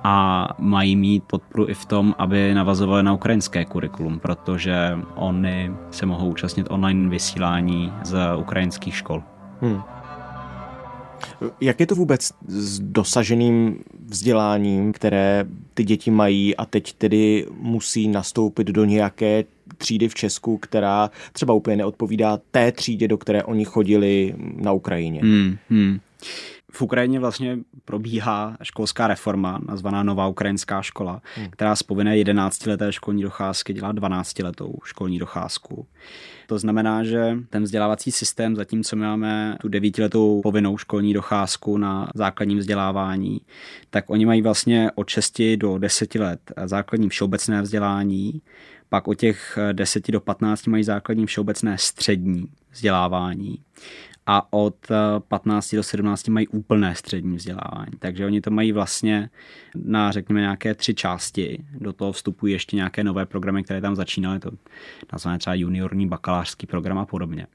a 0.04 0.48
mají 0.58 0.96
mít 0.96 1.24
podporu 1.24 1.68
i 1.68 1.74
v 1.74 1.84
tom, 1.84 2.14
aby 2.18 2.54
navazovali 2.54 3.02
na 3.02 3.12
ukrajinské 3.12 3.64
kurikulum, 3.64 4.18
protože 4.18 4.98
oni 5.14 5.70
se 5.90 6.06
mohou 6.06 6.28
účastnit 6.28 6.66
online 6.70 7.08
vysílání 7.08 7.92
z 8.04 8.16
ukrajinských 8.36 8.96
škol. 8.96 9.22
Hmm. 9.60 9.80
Jak 11.60 11.80
je 11.80 11.86
to 11.86 11.94
vůbec 11.94 12.32
s 12.46 12.80
dosaženým 12.80 13.84
vzděláním, 14.06 14.92
které 14.92 15.46
ty 15.74 15.84
děti 15.84 16.10
mají 16.10 16.56
a 16.56 16.64
teď 16.64 16.92
tedy 16.92 17.46
musí 17.60 18.08
nastoupit 18.08 18.66
do 18.66 18.84
nějaké 18.84 19.44
třídy 19.78 20.08
v 20.08 20.14
Česku, 20.14 20.58
která 20.58 21.10
třeba 21.32 21.54
úplně 21.54 21.76
neodpovídá 21.76 22.38
té 22.50 22.72
třídě, 22.72 23.08
do 23.08 23.18
které 23.18 23.42
oni 23.42 23.64
chodili 23.64 24.34
na 24.56 24.72
Ukrajině? 24.72 25.20
Hmm, 25.20 25.56
hmm. 25.70 26.00
V 26.72 26.82
Ukrajině 26.82 27.20
vlastně 27.20 27.58
probíhá 27.84 28.56
školská 28.62 29.06
reforma, 29.06 29.60
nazvaná 29.68 30.02
Nová 30.02 30.26
ukrajinská 30.26 30.82
škola, 30.82 31.22
hmm. 31.36 31.48
která 31.50 31.76
z 31.76 31.82
povinné 31.82 32.16
11-leté 32.16 32.92
školní 32.92 33.22
docházky 33.22 33.72
dělá 33.72 33.92
12-letou 33.92 34.74
školní 34.84 35.18
docházku. 35.18 35.86
To 36.46 36.58
znamená, 36.58 37.04
že 37.04 37.36
ten 37.50 37.62
vzdělávací 37.62 38.12
systém, 38.12 38.56
zatímco 38.56 38.96
my 38.96 39.02
máme 39.02 39.56
tu 39.60 39.68
devítiletou 39.68 40.40
povinnou 40.42 40.78
školní 40.78 41.14
docházku 41.14 41.78
na 41.78 42.10
základním 42.14 42.58
vzdělávání, 42.58 43.40
tak 43.90 44.10
oni 44.10 44.26
mají 44.26 44.42
vlastně 44.42 44.90
od 44.94 45.08
6 45.08 45.42
do 45.56 45.78
10 45.78 46.14
let 46.14 46.40
základní 46.64 47.08
všeobecné 47.08 47.62
vzdělání, 47.62 48.42
pak 48.88 49.08
od 49.08 49.14
těch 49.14 49.58
10 49.72 50.10
do 50.10 50.20
15 50.20 50.66
mají 50.66 50.84
základní 50.84 51.26
všeobecné 51.26 51.78
střední 51.78 52.48
vzdělávání 52.70 53.58
a 54.30 54.52
od 54.52 54.76
15 55.28 55.74
do 55.74 55.82
17 55.82 56.28
mají 56.28 56.48
úplné 56.48 56.94
střední 56.94 57.36
vzdělávání. 57.36 57.92
Takže 57.98 58.26
oni 58.26 58.40
to 58.40 58.50
mají 58.50 58.72
vlastně 58.72 59.30
na, 59.74 60.12
řekněme, 60.12 60.40
nějaké 60.40 60.74
tři 60.74 60.94
části. 60.94 61.64
Do 61.80 61.92
toho 61.92 62.12
vstupují 62.12 62.52
ještě 62.52 62.76
nějaké 62.76 63.04
nové 63.04 63.26
programy, 63.26 63.64
které 63.64 63.80
tam 63.80 63.96
začínaly, 63.96 64.38
to 64.38 64.50
nazvané 65.12 65.38
třeba 65.38 65.54
juniorní 65.54 66.06
bakalářský 66.06 66.66
program 66.66 66.98
a 66.98 67.06
podobně. 67.06 67.46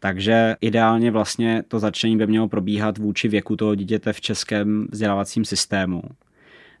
Takže 0.00 0.56
ideálně 0.60 1.10
vlastně 1.10 1.62
to 1.68 1.78
začení 1.78 2.16
by 2.16 2.26
mělo 2.26 2.48
probíhat 2.48 2.98
vůči 2.98 3.28
věku 3.28 3.56
toho 3.56 3.74
dítěte 3.74 4.12
v 4.12 4.20
českém 4.20 4.86
vzdělávacím 4.90 5.44
systému. 5.44 6.02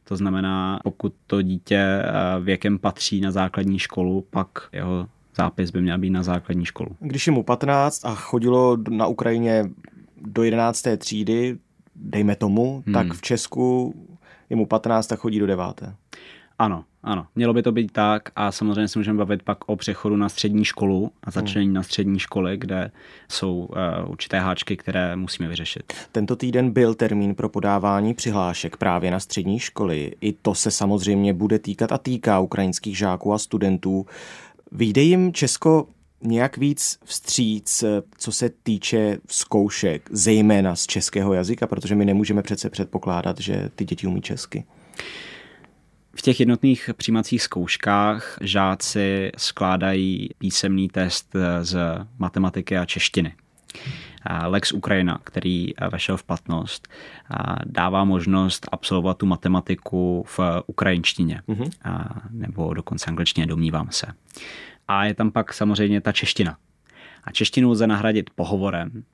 To 0.04 0.16
znamená, 0.16 0.80
pokud 0.84 1.14
to 1.26 1.42
dítě 1.42 1.78
eh, 1.78 2.04
věkem 2.40 2.78
patří 2.78 3.20
na 3.20 3.30
základní 3.30 3.78
školu, 3.78 4.26
pak 4.30 4.48
jeho 4.72 5.08
zápis 5.36 5.70
by 5.70 5.82
měl 5.82 5.98
být 5.98 6.10
na 6.10 6.22
základní 6.22 6.64
školu. 6.64 6.90
Když 7.00 7.26
je 7.26 7.32
mu 7.32 7.42
15 7.42 8.04
a 8.04 8.14
chodilo 8.14 8.76
na 8.90 9.06
Ukrajině 9.06 9.64
do 10.16 10.42
11. 10.42 10.86
třídy, 10.98 11.58
dejme 11.94 12.36
tomu, 12.36 12.82
hmm. 12.86 12.94
tak 12.94 13.12
v 13.12 13.22
Česku 13.22 13.94
je 14.50 14.56
mu 14.56 14.66
15 14.66 15.12
a 15.12 15.16
chodí 15.16 15.38
do 15.38 15.46
9. 15.46 15.64
Ano, 16.58 16.84
ano, 17.02 17.26
mělo 17.34 17.54
by 17.54 17.62
to 17.62 17.72
být 17.72 17.92
tak 17.92 18.28
a 18.36 18.52
samozřejmě 18.52 18.88
se 18.88 18.98
můžeme 18.98 19.18
bavit 19.18 19.42
pak 19.42 19.68
o 19.68 19.76
přechodu 19.76 20.16
na 20.16 20.28
střední 20.28 20.64
školu 20.64 21.10
a 21.24 21.30
začlenění 21.30 21.68
hmm. 21.68 21.74
na 21.74 21.82
střední 21.82 22.18
školy, 22.18 22.56
kde 22.56 22.90
jsou 23.28 23.56
uh, 23.56 24.10
určité 24.10 24.38
háčky, 24.38 24.76
které 24.76 25.16
musíme 25.16 25.48
vyřešit. 25.48 25.92
Tento 26.12 26.36
týden 26.36 26.70
byl 26.70 26.94
termín 26.94 27.34
pro 27.34 27.48
podávání 27.48 28.14
přihlášek 28.14 28.76
právě 28.76 29.10
na 29.10 29.20
střední 29.20 29.58
školy. 29.58 30.12
I 30.20 30.32
to 30.32 30.54
se 30.54 30.70
samozřejmě 30.70 31.32
bude 31.34 31.58
týkat 31.58 31.92
a 31.92 31.98
týká 31.98 32.40
ukrajinských 32.40 32.98
žáků 32.98 33.32
a 33.32 33.38
studentů. 33.38 34.06
Vyjde 34.72 35.02
jim 35.02 35.32
Česko 35.32 35.88
nějak 36.22 36.56
víc 36.56 36.98
vstříc, 37.04 37.84
co 38.18 38.32
se 38.32 38.50
týče 38.62 39.18
zkoušek, 39.28 40.08
zejména 40.12 40.76
z 40.76 40.86
českého 40.86 41.34
jazyka, 41.34 41.66
protože 41.66 41.94
my 41.94 42.04
nemůžeme 42.04 42.42
přece 42.42 42.70
předpokládat, 42.70 43.40
že 43.40 43.70
ty 43.74 43.84
děti 43.84 44.06
umí 44.06 44.20
česky. 44.20 44.64
V 46.16 46.22
těch 46.22 46.40
jednotných 46.40 46.90
přijímacích 46.96 47.42
zkouškách 47.42 48.38
žáci 48.40 49.32
skládají 49.36 50.28
písemný 50.38 50.88
test 50.88 51.36
z 51.62 51.78
matematiky 52.18 52.78
a 52.78 52.84
češtiny. 52.84 53.34
Lex 54.46 54.72
Ukrajina, 54.72 55.20
který 55.24 55.68
vešel 55.92 56.16
v 56.16 56.24
platnost, 56.24 56.88
dává 57.64 58.04
možnost 58.04 58.68
absolvovat 58.72 59.18
tu 59.18 59.26
matematiku 59.26 60.24
v 60.26 60.40
ukrajinštině, 60.66 61.42
mm-hmm. 61.48 61.70
nebo 62.30 62.74
dokonce 62.74 63.06
angličtině, 63.06 63.46
domnívám 63.46 63.88
se. 63.90 64.06
A 64.88 65.04
je 65.04 65.14
tam 65.14 65.30
pak 65.30 65.52
samozřejmě 65.52 66.00
ta 66.00 66.12
čeština. 66.12 66.56
A 67.24 67.32
češtinu 67.32 67.70
lze 67.70 67.86
nahradit 67.86 68.30
pohovorem, 68.30 69.04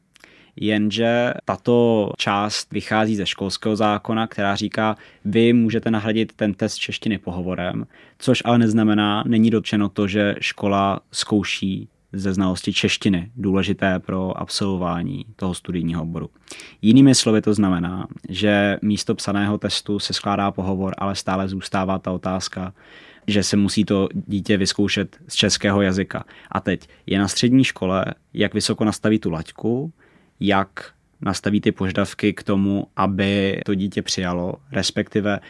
jenže 0.57 1.35
tato 1.45 2.11
část 2.17 2.73
vychází 2.73 3.17
ze 3.17 3.27
školského 3.27 3.77
zákona, 3.77 4.27
která 4.27 4.57
říká, 4.57 4.97
vy 5.25 5.53
můžete 5.53 5.91
nahradit 5.91 6.33
ten 6.37 6.55
test 6.55 6.77
češtiny 6.77 7.19
pohovorem, 7.19 7.87
což 8.19 8.43
ale 8.45 8.59
neznamená, 8.59 9.25
není 9.27 9.51
dotčeno 9.51 9.89
to, 9.89 10.07
že 10.07 10.35
škola 10.41 11.01
zkouší 11.13 11.89
ze 12.13 12.35
znalosti 12.35 12.73
češtiny, 12.73 13.31
důležité 13.37 13.99
pro 13.99 14.41
absolvování 14.41 15.27
toho 15.37 15.55
studijního 15.55 16.03
oboru. 16.03 16.31
Jinými 16.83 17.15
slovy 17.15 17.43
to 17.43 17.55
znamená, 17.55 18.07
že 18.29 18.79
místo 18.83 19.15
psaného 19.15 19.59
testu 19.59 19.99
se 19.99 20.13
skládá 20.13 20.51
pohovor, 20.51 20.95
ale 20.99 21.17
stále 21.17 21.49
zůstává 21.49 21.99
ta 21.99 22.11
otázka, 22.11 22.73
že 23.27 23.43
se 23.43 23.57
musí 23.57 23.85
to 23.85 24.09
dítě 24.27 24.57
vyzkoušet 24.57 25.17
z 25.29 25.35
českého 25.35 25.83
jazyka. 25.83 26.25
A 26.51 26.61
teď 26.61 26.89
je 27.07 27.19
na 27.19 27.29
střední 27.29 27.65
škole, 27.65 28.05
jak 28.35 28.55
vysoko 28.55 28.85
nastaví 28.85 29.19
tu 29.19 29.31
laťku, 29.31 29.93
jak 30.41 30.93
nastaví 31.21 31.61
ty 31.61 31.73
požadavky 31.73 32.33
k 32.33 32.43
tomu, 32.43 32.87
aby 32.97 33.61
to 33.65 33.75
dítě 33.75 34.03
přijalo, 34.03 34.55
respektive 34.73 35.41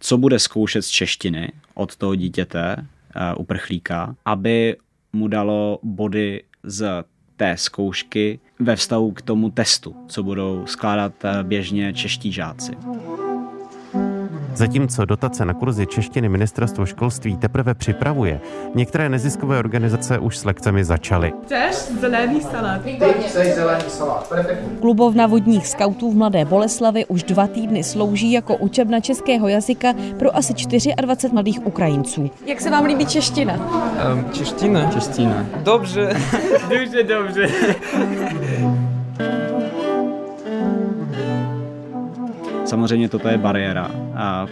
co 0.00 0.18
bude 0.18 0.38
zkoušet 0.38 0.82
z 0.82 0.88
češtiny 0.88 1.52
od 1.74 1.96
toho 1.96 2.14
dítěte, 2.14 2.76
uh, 2.78 3.40
uprchlíka, 3.40 4.16
aby 4.24 4.76
mu 5.12 5.28
dalo 5.28 5.78
body 5.82 6.42
z 6.62 7.04
té 7.36 7.56
zkoušky 7.56 8.40
ve 8.58 8.76
vztahu 8.76 9.12
k 9.12 9.22
tomu 9.22 9.50
testu, 9.50 9.96
co 10.06 10.22
budou 10.22 10.66
skládat 10.66 11.12
eh, 11.24 11.42
běžně 11.42 11.92
čeští 11.92 12.32
žáci. 12.32 12.72
Zatímco 14.54 15.04
dotace 15.04 15.44
na 15.44 15.54
kurzy 15.54 15.86
češtiny 15.86 16.28
ministerstvo 16.28 16.86
školství 16.86 17.36
teprve 17.36 17.74
připravuje, 17.74 18.40
některé 18.74 19.08
neziskové 19.08 19.58
organizace 19.58 20.18
už 20.18 20.38
s 20.38 20.44
lekcemi 20.44 20.84
začaly. 20.84 21.32
Chceš 21.44 21.74
zelený 22.00 22.40
salát? 22.40 22.82
Ty 22.82 22.98
chceš 23.26 23.54
zelený 23.54 23.84
salát, 23.88 24.28
perfektní. 24.28 24.76
Klubovna 24.76 25.26
vodních 25.26 25.66
skautů 25.66 26.12
v 26.12 26.14
Mladé 26.14 26.44
Boleslavi 26.44 27.06
už 27.06 27.22
dva 27.22 27.46
týdny 27.46 27.84
slouží 27.84 28.32
jako 28.32 28.56
učebna 28.56 29.00
českého 29.00 29.48
jazyka 29.48 29.94
pro 30.18 30.36
asi 30.36 30.52
24 30.52 31.32
mladých 31.32 31.66
Ukrajinců. 31.66 32.30
Jak 32.46 32.60
se 32.60 32.70
vám 32.70 32.84
líbí 32.84 33.06
čeština? 33.06 33.54
Um, 34.12 34.30
čeština? 34.32 34.90
Čeština. 34.90 35.46
Dobře. 35.62 36.16
dobře, 36.68 37.02
dobře. 37.02 37.48
Samozřejmě 42.72 43.08
toto 43.08 43.28
je 43.28 43.38
bariéra 43.38 43.90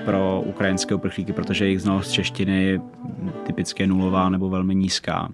pro 0.05 0.43
ukrajinské 0.47 0.95
uprchlíky, 0.95 1.33
protože 1.33 1.65
jejich 1.65 1.81
znalost 1.81 2.12
češtiny 2.12 2.65
je 2.65 2.81
typicky 3.47 3.87
nulová 3.87 4.29
nebo 4.29 4.49
velmi 4.49 4.75
nízká. 4.75 5.33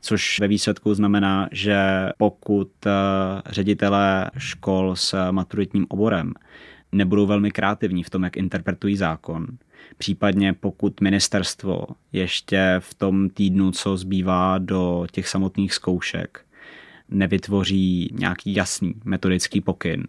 Což 0.00 0.40
ve 0.40 0.48
výsledku 0.48 0.94
znamená, 0.94 1.48
že 1.52 2.08
pokud 2.18 2.68
eh, 2.86 2.90
ředitelé 3.46 4.30
škol 4.38 4.96
s 4.96 5.30
maturitním 5.30 5.86
oborem 5.88 6.32
nebudou 6.92 7.26
velmi 7.26 7.50
kreativní 7.50 8.02
v 8.02 8.10
tom, 8.10 8.22
jak 8.24 8.36
interpretují 8.36 8.96
zákon, 8.96 9.46
případně 9.98 10.52
pokud 10.52 11.00
ministerstvo 11.00 11.86
ještě 12.12 12.76
v 12.78 12.94
tom 12.94 13.30
týdnu, 13.30 13.72
co 13.72 13.96
zbývá 13.96 14.58
do 14.58 15.06
těch 15.12 15.28
samotných 15.28 15.74
zkoušek, 15.74 16.44
nevytvoří 17.08 18.10
nějaký 18.18 18.54
jasný 18.54 18.94
metodický 19.04 19.60
pokyn, 19.60 20.06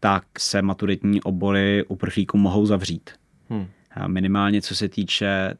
tak 0.00 0.24
se 0.38 0.62
maturitní 0.62 1.22
obory 1.22 1.84
uprchlíků 1.88 2.38
mohou 2.38 2.66
zavřít. 2.66 3.10
Hmm. 3.50 3.66
Minimálně 4.06 4.62
co 4.62 4.74
se 4.74 4.88
týče 4.88 5.54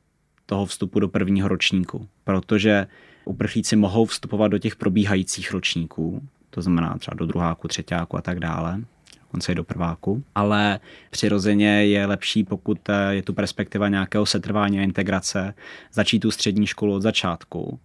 toho 0.47 0.66
vstupu 0.66 1.00
do 1.00 1.09
prvního 1.09 1.49
ročníku, 1.49 2.09
protože 2.25 2.87
uprchlíci 3.25 3.76
mohou 3.76 4.04
vstupovat 4.04 4.49
do 4.49 4.59
těch 4.59 4.76
probíhajících 4.76 5.52
ročníků, 5.52 6.23
to 6.50 6.62
znamená 6.62 6.99
třeba 6.99 7.14
do 7.14 7.26
druháku, 7.26 7.68
třetíku 7.68 8.16
a 8.16 8.23
tak 8.23 8.40
dále, 8.40 8.80
dokonce 9.21 9.52
i 9.52 9.54
do 9.54 9.64
prváku, 9.64 10.25
ale 10.35 10.80
přirozeně 11.11 11.87
je 11.87 12.07
lepší, 12.07 12.45
pokud 12.45 12.78
je 13.11 13.23
tu 13.23 13.33
perspektiva 13.33 13.88
nějakého 13.88 14.26
setrvání 14.26 14.78
a 14.78 14.83
integrace, 14.83 15.54
začít 15.92 16.21
tu 16.21 16.30
střední 16.30 16.66
školu 16.66 16.95
od 16.95 17.02
začátku 17.02 17.80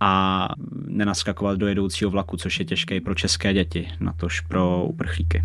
a 0.00 0.48
nenaskakovat 0.86 1.58
do 1.58 1.66
jedoucího 1.66 2.10
vlaku, 2.10 2.36
což 2.36 2.58
je 2.58 2.64
těžké 2.64 3.00
pro 3.00 3.14
české 3.14 3.52
děti, 3.52 3.88
natož 4.00 4.40
pro 4.40 4.84
uprchlíky. 4.84 5.44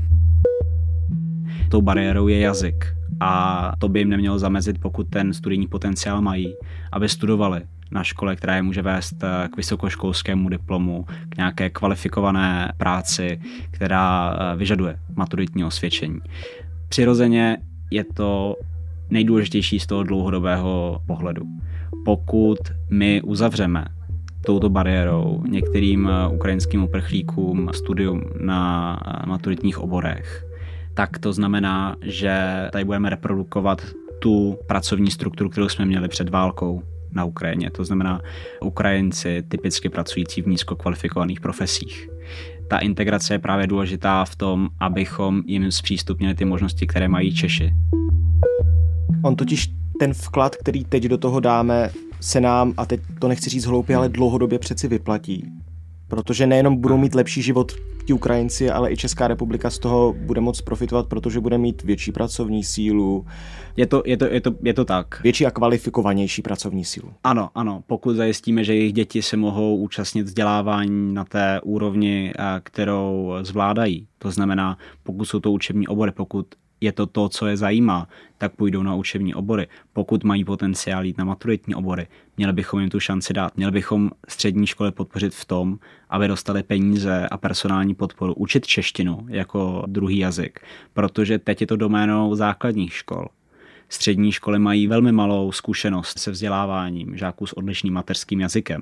Tou 1.69 1.81
bariérou 1.81 2.27
je 2.27 2.39
jazyk 2.39 2.95
a 3.19 3.71
to 3.79 3.89
by 3.89 3.99
jim 3.99 4.09
nemělo 4.09 4.39
zamezit, 4.39 4.79
pokud 4.79 5.09
ten 5.09 5.33
studijní 5.33 5.67
potenciál 5.67 6.21
mají, 6.21 6.55
aby 6.91 7.09
studovali 7.09 7.61
na 7.91 8.03
škole, 8.03 8.35
která 8.35 8.55
je 8.55 8.61
může 8.61 8.81
vést 8.81 9.23
eh, 9.23 9.47
k 9.47 9.57
vysokoškolskému 9.57 10.49
diplomu, 10.49 11.05
k 11.29 11.37
nějaké 11.37 11.69
kvalifikované 11.69 12.73
práci, 12.77 13.39
která 13.71 14.33
eh, 14.33 14.55
vyžaduje 14.55 14.99
maturitní 15.15 15.63
osvědčení. 15.63 16.19
Přirozeně 16.89 17.57
je 17.91 18.03
to 18.03 18.55
nejdůležitější 19.09 19.79
z 19.79 19.85
toho 19.87 20.03
dlouhodobého 20.03 21.01
pohledu. 21.07 21.45
Pokud 22.05 22.57
my 22.89 23.21
uzavřeme 23.21 23.85
touto 24.45 24.69
bariérou 24.69 25.43
některým 25.47 26.09
eh, 26.09 26.33
ukrajinským 26.35 26.83
uprchlíkům 26.83 27.69
studium 27.73 28.21
na 28.39 28.99
maturitních 29.25 29.79
oborech, 29.79 30.45
tak 30.93 31.19
to 31.19 31.33
znamená, 31.33 31.95
že 32.01 32.67
tady 32.71 32.85
budeme 32.85 33.09
reprodukovat 33.09 33.81
tu 34.19 34.57
pracovní 34.67 35.11
strukturu, 35.11 35.49
kterou 35.49 35.69
jsme 35.69 35.85
měli 35.85 36.07
před 36.07 36.29
válkou 36.29 36.83
na 37.11 37.25
Ukrajině. 37.25 37.71
To 37.71 37.83
znamená 37.85 38.21
Ukrajinci 38.61 39.43
typicky 39.47 39.89
pracující 39.89 40.41
v 40.41 40.47
nízkokvalifikovaných 40.47 41.39
profesích. 41.39 42.09
Ta 42.67 42.77
integrace 42.77 43.33
je 43.33 43.39
právě 43.39 43.67
důležitá 43.67 44.25
v 44.25 44.35
tom, 44.35 44.69
abychom 44.79 45.43
jim 45.45 45.71
zpřístupnili 45.71 46.35
ty 46.35 46.45
možnosti, 46.45 46.87
které 46.87 47.07
mají 47.07 47.35
Češi. 47.35 47.73
On 49.23 49.35
totiž 49.35 49.69
ten 49.99 50.13
vklad, 50.13 50.55
který 50.55 50.85
teď 50.85 51.03
do 51.03 51.17
toho 51.17 51.39
dáme, 51.39 51.89
se 52.21 52.41
nám, 52.41 52.73
a 52.77 52.85
teď 52.85 53.01
to 53.19 53.27
nechci 53.27 53.49
říct 53.49 53.65
hloupě, 53.65 53.95
ale 53.95 54.09
dlouhodobě 54.09 54.59
přeci 54.59 54.87
vyplatí. 54.87 55.45
Protože 56.07 56.47
nejenom 56.47 56.81
budou 56.81 56.97
mít 56.97 57.15
lepší 57.15 57.41
život 57.41 57.71
ti 58.05 58.13
Ukrajinci, 58.13 58.69
ale 58.69 58.91
i 58.91 58.97
Česká 58.97 59.27
republika 59.27 59.69
z 59.69 59.79
toho 59.79 60.15
bude 60.17 60.41
moc 60.41 60.61
profitovat, 60.61 61.07
protože 61.07 61.39
bude 61.39 61.57
mít 61.57 61.83
větší 61.83 62.11
pracovní 62.11 62.63
sílu. 62.63 63.25
Je 63.77 63.85
to, 63.85 64.03
je 64.05 64.17
to, 64.17 64.25
je 64.25 64.41
to, 64.41 64.51
je 64.63 64.73
to 64.73 64.85
tak. 64.85 65.21
Větší 65.23 65.45
a 65.45 65.51
kvalifikovanější 65.51 66.41
pracovní 66.41 66.85
sílu. 66.85 67.13
Ano, 67.23 67.49
ano. 67.55 67.83
Pokud 67.87 68.15
zajistíme, 68.15 68.63
že 68.63 68.75
jejich 68.75 68.93
děti 68.93 69.21
se 69.21 69.37
mohou 69.37 69.77
účastnit 69.77 70.23
vzdělávání 70.23 71.13
na 71.13 71.25
té 71.25 71.61
úrovni, 71.63 72.33
eh, 72.39 72.43
kterou 72.63 73.33
zvládají. 73.41 74.07
To 74.17 74.31
znamená, 74.31 74.77
pokud 75.03 75.25
jsou 75.25 75.39
to 75.39 75.51
učební 75.51 75.87
obory, 75.87 76.11
pokud 76.11 76.45
je 76.85 76.91
to 76.91 77.05
to, 77.05 77.29
co 77.29 77.47
je 77.47 77.57
zajímá, 77.57 78.07
tak 78.37 78.55
půjdou 78.55 78.83
na 78.83 78.95
učební 78.95 79.35
obory. 79.35 79.67
Pokud 79.93 80.23
mají 80.23 80.45
potenciál 80.45 81.05
jít 81.05 81.17
na 81.17 81.25
maturitní 81.25 81.75
obory, 81.75 82.07
měli 82.37 82.53
bychom 82.53 82.79
jim 82.79 82.89
tu 82.89 82.99
šanci 82.99 83.33
dát. 83.33 83.57
Měli 83.57 83.71
bychom 83.71 84.11
střední 84.27 84.67
školy 84.67 84.91
podpořit 84.91 85.33
v 85.33 85.45
tom, 85.45 85.79
aby 86.09 86.27
dostali 86.27 86.63
peníze 86.63 87.27
a 87.31 87.37
personální 87.37 87.95
podporu 87.95 88.33
učit 88.33 88.67
češtinu 88.67 89.25
jako 89.29 89.83
druhý 89.87 90.17
jazyk, 90.17 90.59
protože 90.93 91.39
teď 91.39 91.61
je 91.61 91.67
to 91.67 91.75
doménou 91.75 92.35
základních 92.35 92.93
škol. 92.93 93.27
Střední 93.89 94.31
školy 94.31 94.59
mají 94.59 94.87
velmi 94.87 95.11
malou 95.11 95.51
zkušenost 95.51 96.19
se 96.19 96.31
vzděláváním 96.31 97.17
žáků 97.17 97.47
s 97.47 97.53
odlišným 97.53 97.93
mateřským 97.93 98.39
jazykem, 98.41 98.81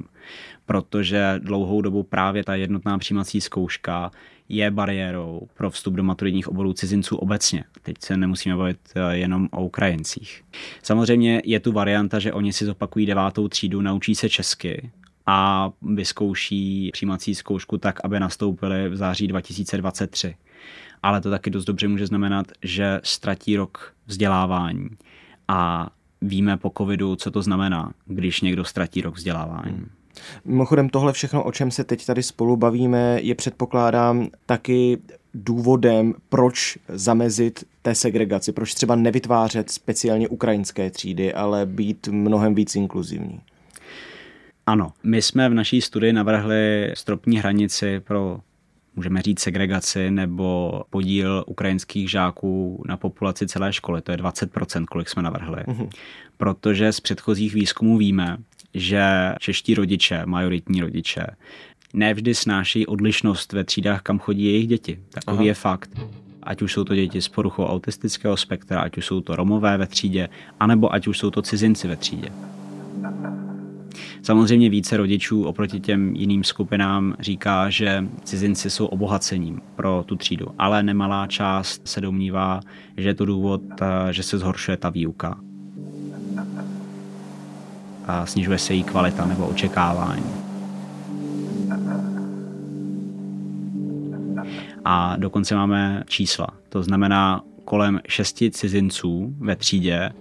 protože 0.66 1.40
dlouhou 1.44 1.82
dobu 1.82 2.04
právě 2.04 2.44
ta 2.44 2.56
jednotná 2.56 2.98
přijímací 2.98 3.42
zkouška 3.42 4.12
je 4.56 4.72
bariérou 4.72 5.42
pro 5.54 5.70
vstup 5.70 5.94
do 5.94 6.04
maturitních 6.04 6.48
oborů 6.48 6.74
cizinců 6.74 7.16
obecně. 7.16 7.64
Teď 7.82 7.96
se 8.00 8.18
nemusíme 8.18 8.56
bavit 8.56 8.78
eh, 8.96 9.18
jenom 9.18 9.48
o 9.52 9.66
Ukrajincích. 9.66 10.44
Samozřejmě 10.84 11.42
je 11.46 11.60
tu 11.60 11.72
varianta, 11.72 12.20
že 12.20 12.34
oni 12.34 12.54
si 12.54 12.66
zopakují 12.66 13.06
devátou 13.06 13.48
třídu, 13.48 13.82
naučí 13.82 14.16
se 14.16 14.30
česky 14.30 14.92
a 15.26 15.70
vyzkouší 15.82 16.90
přijímací 16.94 17.36
zkoušku 17.36 17.78
tak, 17.78 18.00
aby 18.04 18.20
nastoupili 18.20 18.90
v 18.90 18.96
září 18.96 19.28
2023. 19.28 20.36
Ale 21.04 21.22
to 21.22 21.30
taky 21.30 21.50
dost 21.50 21.66
dobře 21.66 21.88
může 21.88 22.08
znamenat, 22.08 22.48
že 22.62 23.00
ztratí 23.04 23.58
rok 23.58 23.94
vzdělávání. 24.06 24.90
A 25.48 25.90
víme 26.22 26.58
po 26.58 26.72
covidu, 26.78 27.16
co 27.16 27.32
to 27.32 27.42
znamená, 27.42 27.94
když 28.06 28.42
někdo 28.42 28.64
ztratí 28.64 29.02
rok 29.02 29.16
vzdělávání. 29.16 29.86
Mimochodem 30.46 30.90
tohle 30.90 31.14
všechno, 31.14 31.44
o 31.44 31.52
čem 31.52 31.72
se 31.72 31.84
teď 31.84 32.06
tady 32.06 32.24
spolu 32.24 32.58
bavíme, 32.58 33.20
je 33.22 33.36
předpokládám 33.36 34.28
taky 34.46 34.98
důvodem, 35.34 36.14
proč 36.30 36.78
zamezit 36.88 37.64
té 37.82 37.96
segregaci, 37.96 38.52
proč 38.52 38.74
třeba 38.74 38.96
nevytvářet 38.96 39.72
speciálně 39.72 40.28
ukrajinské 40.28 40.90
třídy, 40.90 41.34
ale 41.34 41.66
být 41.66 42.08
mnohem 42.08 42.56
víc 42.56 42.76
inkluzivní. 42.76 43.42
Ano, 44.66 44.94
my 45.04 45.22
jsme 45.22 45.50
v 45.50 45.54
naší 45.54 45.82
studii 45.82 46.14
navrhli 46.14 46.92
stropní 46.96 47.38
hranici 47.38 48.00
pro 48.00 48.40
můžeme 48.96 49.22
říct 49.22 49.40
segregaci 49.40 50.12
nebo 50.12 50.82
podíl 50.90 51.44
ukrajinských 51.48 52.12
žáků 52.12 52.84
na 52.88 52.98
populaci 52.98 53.48
celé 53.48 53.74
školy. 53.74 54.02
To 54.02 54.12
je 54.12 54.18
20%, 54.18 54.86
kolik 54.86 55.10
jsme 55.10 55.22
navrhli. 55.22 55.64
Mm-hmm. 55.64 55.90
Protože 56.38 56.92
z 56.92 57.00
předchozích 57.00 57.54
výzkumů 57.54 57.98
víme, 57.98 58.38
že 58.74 59.36
čeští 59.40 59.76
rodiče, 59.76 60.22
majoritní 60.26 60.82
rodiče, 60.82 61.28
nevždy 61.94 62.36
snáší 62.36 62.88
odlišnost 62.88 63.54
ve 63.54 63.64
třídách, 63.64 64.02
kam 64.02 64.20
chodí 64.20 64.46
jejich 64.46 64.68
děti. 64.68 65.00
Takový 65.10 65.38
Aha. 65.38 65.46
je 65.46 65.54
fakt. 65.54 65.90
Ať 66.44 66.62
už 66.62 66.74
jsou 66.74 66.84
to 66.84 66.96
děti 66.96 67.22
s 67.22 67.28
poruchou 67.28 67.66
autistického 67.66 68.38
spektra, 68.38 68.82
ať 68.82 68.98
už 68.98 69.06
jsou 69.06 69.22
to 69.22 69.36
romové 69.36 69.78
ve 69.78 69.88
třídě, 69.88 70.30
anebo 70.60 70.94
ať 70.94 71.08
už 71.08 71.18
jsou 71.18 71.32
to 71.32 71.42
cizinci 71.42 71.88
ve 71.88 71.96
třídě. 71.96 72.30
Samozřejmě 74.24 74.70
více 74.70 74.98
rodičů 74.98 75.44
oproti 75.44 75.80
těm 75.80 76.16
jiným 76.16 76.44
skupinám 76.44 77.16
říká, 77.20 77.70
že 77.70 78.06
cizinci 78.24 78.70
jsou 78.70 78.86
obohacením 78.86 79.62
pro 79.76 80.04
tu 80.06 80.16
třídu, 80.16 80.48
ale 80.58 80.84
nemalá 80.84 81.28
část 81.28 81.88
se 81.88 82.02
domnívá, 82.02 82.60
že 82.98 83.10
je 83.10 83.14
to 83.14 83.26
důvod, 83.26 83.62
eh, 83.82 84.14
že 84.14 84.24
se 84.24 84.38
zhoršuje 84.38 84.78
ta 84.78 84.90
výuka. 84.90 85.40
A 88.06 88.26
snižuje 88.26 88.58
se 88.58 88.74
její 88.74 88.84
kvalita 88.84 89.26
nebo 89.26 89.48
očekávání. 89.48 90.26
A 94.86 95.16
dokonce 95.18 95.56
máme 95.56 96.04
čísla. 96.08 96.48
To 96.70 96.84
znamená 96.84 97.42
kolem 97.66 98.00
šesti 98.08 98.52
cizinců 98.52 99.36
ve 99.40 99.56
třídě 99.56 100.12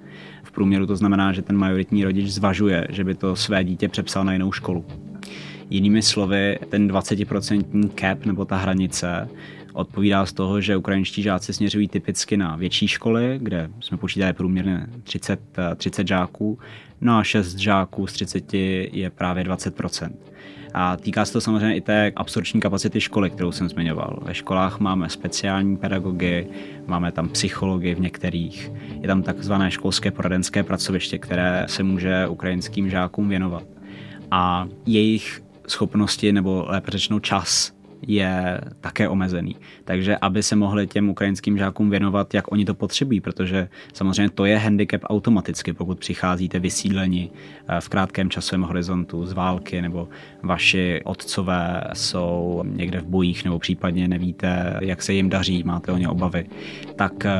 průměru 0.52 0.86
to 0.86 0.96
znamená, 0.96 1.32
že 1.32 1.42
ten 1.42 1.56
majoritní 1.56 2.04
rodič 2.04 2.30
zvažuje, 2.30 2.86
že 2.90 3.04
by 3.04 3.14
to 3.14 3.36
své 3.36 3.64
dítě 3.64 3.88
přepsal 3.88 4.24
na 4.24 4.32
jinou 4.32 4.52
školu. 4.52 4.84
Jinými 5.70 6.02
slovy, 6.02 6.58
ten 6.68 6.88
20% 6.88 7.90
cap 8.00 8.24
nebo 8.24 8.44
ta 8.44 8.56
hranice 8.56 9.28
odpovídá 9.72 10.26
z 10.26 10.32
toho, 10.32 10.60
že 10.60 10.76
ukrajinští 10.76 11.22
žáci 11.22 11.52
směřují 11.52 11.88
typicky 11.88 12.36
na 12.36 12.56
větší 12.56 12.88
školy, 12.88 13.38
kde 13.42 13.70
jsme 13.80 13.96
počítali 13.96 14.32
průměrně 14.32 14.86
30, 15.02 15.40
30 15.76 16.08
žáků, 16.08 16.58
no 17.00 17.18
a 17.18 17.24
6 17.24 17.56
žáků 17.56 18.06
z 18.06 18.12
30 18.12 18.54
je 18.92 19.10
právě 19.10 19.44
20%. 19.44 20.10
A 20.74 20.96
týká 20.96 21.24
se 21.24 21.32
to 21.32 21.40
samozřejmě 21.40 21.76
i 21.76 21.80
té 21.80 22.12
absorční 22.16 22.60
kapacity 22.60 23.00
školy, 23.00 23.30
kterou 23.30 23.52
jsem 23.52 23.68
zmiňoval. 23.68 24.18
Ve 24.22 24.34
školách 24.34 24.80
máme 24.80 25.08
speciální 25.08 25.76
pedagogy, 25.76 26.46
máme 26.86 27.12
tam 27.12 27.28
psychologi 27.28 27.94
v 27.94 28.00
některých, 28.00 28.72
je 29.00 29.08
tam 29.08 29.22
takzvané 29.22 29.70
školské 29.70 30.10
poradenské 30.10 30.62
pracoviště, 30.62 31.18
které 31.18 31.64
se 31.68 31.82
může 31.82 32.26
ukrajinským 32.28 32.90
žákům 32.90 33.28
věnovat. 33.28 33.64
A 34.30 34.68
jejich 34.86 35.42
schopnosti, 35.68 36.32
nebo 36.32 36.64
lépe 36.68 36.90
řečeno 36.90 37.20
čas, 37.20 37.72
je 38.06 38.60
také 38.80 39.08
omezený. 39.08 39.56
Takže 39.84 40.16
aby 40.16 40.42
se 40.42 40.56
mohli 40.56 40.86
těm 40.86 41.08
ukrajinským 41.08 41.58
žákům 41.58 41.90
věnovat, 41.90 42.34
jak 42.34 42.52
oni 42.52 42.64
to 42.64 42.74
potřebují, 42.74 43.20
protože 43.20 43.68
samozřejmě 43.92 44.30
to 44.30 44.44
je 44.44 44.58
handicap 44.58 45.00
automaticky, 45.04 45.72
pokud 45.72 45.98
přicházíte 45.98 46.58
vysídleni 46.58 47.30
eh, 47.68 47.80
v 47.80 47.88
krátkém 47.88 48.30
časovém 48.30 48.62
horizontu 48.62 49.26
z 49.26 49.32
války, 49.32 49.82
nebo 49.82 50.08
vaši 50.42 51.00
otcové 51.04 51.84
jsou 51.92 52.62
někde 52.66 53.00
v 53.00 53.06
bojích, 53.06 53.44
nebo 53.44 53.58
případně 53.58 54.08
nevíte, 54.08 54.76
jak 54.80 55.02
se 55.02 55.12
jim 55.12 55.28
daří, 55.28 55.62
máte 55.62 55.92
o 55.92 55.96
ně 55.96 56.08
obavy, 56.08 56.46
tak 56.96 57.26
eh, 57.26 57.30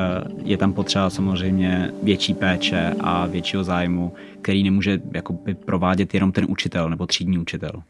je 0.44 0.56
tam 0.56 0.72
potřeba 0.72 1.10
samozřejmě 1.10 1.90
větší 2.02 2.34
péče 2.34 2.94
a 3.00 3.26
většího 3.26 3.64
zájmu, 3.64 4.12
který 4.42 4.62
nemůže 4.62 5.00
jakoby 5.14 5.54
provádět 5.54 6.14
jenom 6.14 6.32
ten 6.32 6.46
učitel 6.48 6.90
nebo 6.90 7.06
třídní 7.06 7.38
učitel. 7.38 7.82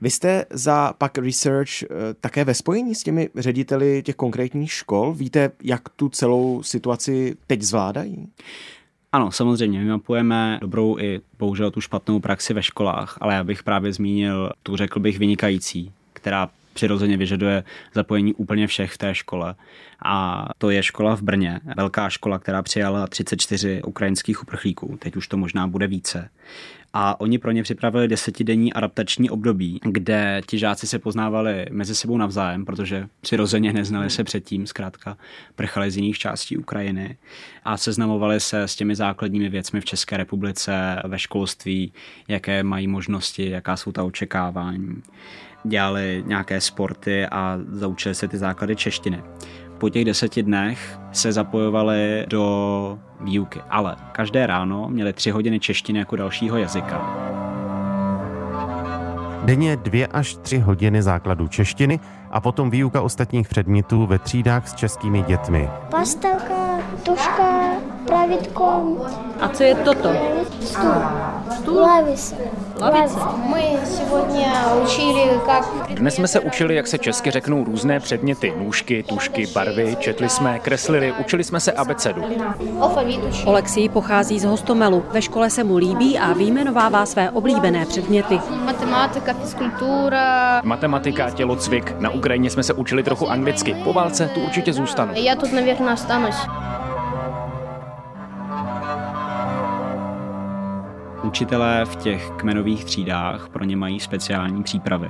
Vy 0.00 0.10
jste 0.10 0.44
za 0.50 0.92
pak 0.92 1.18
research 1.18 1.82
eh, 1.82 1.86
také 2.20 2.44
ve 2.44 2.54
spojení 2.54 2.94
s 2.94 3.02
těmi 3.02 3.30
řediteli 3.36 4.02
těch 4.02 4.14
konkrétních 4.14 4.72
škol? 4.72 5.14
Víte, 5.14 5.50
jak 5.62 5.88
tu 5.88 6.08
celou 6.08 6.62
situaci 6.62 7.36
teď 7.46 7.62
zvládají? 7.62 8.28
Ano, 9.12 9.32
samozřejmě, 9.32 9.78
my 9.78 9.84
mapujeme 9.84 10.58
dobrou 10.60 10.98
i 10.98 11.20
bohužel 11.38 11.70
tu 11.70 11.80
špatnou 11.80 12.20
praxi 12.20 12.54
ve 12.54 12.62
školách, 12.62 13.18
ale 13.20 13.34
já 13.34 13.44
bych 13.44 13.62
právě 13.62 13.92
zmínil 13.92 14.50
tu, 14.62 14.76
řekl 14.76 15.00
bych, 15.00 15.18
vynikající, 15.18 15.92
která 16.12 16.50
přirozeně 16.74 17.16
vyžaduje 17.16 17.64
zapojení 17.94 18.34
úplně 18.34 18.66
všech 18.66 18.92
v 18.92 18.98
té 18.98 19.14
škole. 19.14 19.54
A 20.04 20.46
to 20.58 20.70
je 20.70 20.82
škola 20.82 21.16
v 21.16 21.22
Brně, 21.22 21.60
velká 21.76 22.10
škola, 22.10 22.38
která 22.38 22.62
přijala 22.62 23.06
34 23.06 23.82
ukrajinských 23.82 24.42
uprchlíků, 24.42 24.96
teď 24.98 25.16
už 25.16 25.28
to 25.28 25.36
možná 25.36 25.66
bude 25.66 25.86
více 25.86 26.30
a 26.96 27.20
oni 27.20 27.38
pro 27.38 27.50
ně 27.50 27.62
připravili 27.62 28.08
desetidenní 28.08 28.72
adaptační 28.72 29.30
období, 29.30 29.80
kde 29.84 30.40
ti 30.46 30.58
žáci 30.58 30.86
se 30.86 30.98
poznávali 30.98 31.66
mezi 31.70 31.94
sebou 31.94 32.16
navzájem, 32.16 32.64
protože 32.64 33.08
přirozeně 33.20 33.72
neznali 33.72 34.10
se 34.10 34.24
předtím, 34.24 34.66
zkrátka 34.66 35.16
prchali 35.54 35.90
z 35.90 35.96
jiných 35.96 36.18
částí 36.18 36.56
Ukrajiny 36.56 37.16
a 37.64 37.76
seznamovali 37.76 38.40
se 38.40 38.62
s 38.62 38.76
těmi 38.76 38.96
základními 38.96 39.48
věcmi 39.48 39.80
v 39.80 39.84
České 39.84 40.16
republice, 40.16 41.02
ve 41.04 41.18
školství, 41.18 41.92
jaké 42.28 42.62
mají 42.62 42.86
možnosti, 42.86 43.50
jaká 43.50 43.76
jsou 43.76 43.92
ta 43.92 44.04
očekávání. 44.04 45.02
Dělali 45.64 46.24
nějaké 46.26 46.60
sporty 46.60 47.26
a 47.26 47.58
zaučili 47.72 48.14
se 48.14 48.28
ty 48.28 48.38
základy 48.38 48.76
češtiny 48.76 49.22
po 49.84 49.90
těch 49.90 50.04
deseti 50.04 50.42
dnech 50.42 50.98
se 51.12 51.32
zapojovali 51.32 52.26
do 52.28 52.98
výuky, 53.20 53.60
ale 53.70 53.96
každé 54.12 54.46
ráno 54.46 54.88
měli 54.88 55.12
tři 55.12 55.30
hodiny 55.30 55.60
češtiny 55.60 55.98
jako 55.98 56.16
dalšího 56.16 56.56
jazyka. 56.56 57.16
Denně 59.44 59.76
dvě 59.76 60.06
až 60.06 60.34
tři 60.34 60.58
hodiny 60.58 61.02
základu 61.02 61.48
češtiny 61.48 62.00
a 62.30 62.40
potom 62.40 62.70
výuka 62.70 63.02
ostatních 63.02 63.48
předmětů 63.48 64.06
ve 64.06 64.18
třídách 64.18 64.68
s 64.68 64.74
českými 64.74 65.22
dětmi. 65.22 65.68
Pastelka, 65.90 66.78
tuška, 67.02 67.70
pravitko. 68.06 68.96
A 69.40 69.48
co 69.48 69.62
je 69.62 69.74
toto? 69.74 70.12
Stůl. 70.60 71.02
Stůl? 71.50 71.80
Lavice. 71.80 72.36
Lavice. 72.80 73.18
Dnes 75.88 76.14
jsme 76.14 76.28
se 76.28 76.40
učili, 76.40 76.74
jak 76.74 76.86
se 76.86 76.98
česky 76.98 77.30
řeknou 77.30 77.64
různé 77.64 78.00
předměty. 78.00 78.54
Nůžky, 78.58 79.02
tušky, 79.02 79.46
barvy, 79.46 79.96
četli 80.00 80.28
jsme, 80.28 80.58
kreslili, 80.58 81.14
učili 81.20 81.44
jsme 81.44 81.60
se 81.60 81.72
abecedu. 81.72 82.22
Olexii 83.44 83.88
pochází 83.88 84.40
z 84.40 84.44
Hostomelu. 84.44 85.04
Ve 85.10 85.22
škole 85.22 85.50
se 85.50 85.64
mu 85.64 85.76
líbí 85.76 86.18
a 86.18 86.32
vyjmenovává 86.32 87.06
své 87.06 87.30
oblíbené 87.30 87.86
předměty. 87.86 88.40
Matematika, 88.64 89.34
fyzkultura. 89.34 90.60
Matematika, 90.64 91.30
tělocvik. 91.30 91.94
Na 91.98 92.10
Ukrajině 92.10 92.50
jsme 92.50 92.62
se 92.62 92.72
učili 92.72 93.02
trochu 93.02 93.30
anglicky. 93.30 93.74
Po 93.84 93.92
válce 93.92 94.30
tu 94.34 94.40
určitě 94.40 94.72
zůstanu. 94.72 95.12
Já 95.16 95.34
tu, 95.34 95.54
navěrně, 95.54 95.96
stanuš. 95.96 96.34
Učitelé 101.34 101.84
v 101.84 101.96
těch 101.96 102.30
kmenových 102.30 102.84
třídách 102.84 103.48
pro 103.48 103.64
ně 103.64 103.76
mají 103.76 104.00
speciální 104.00 104.62
přípravy. 104.62 105.08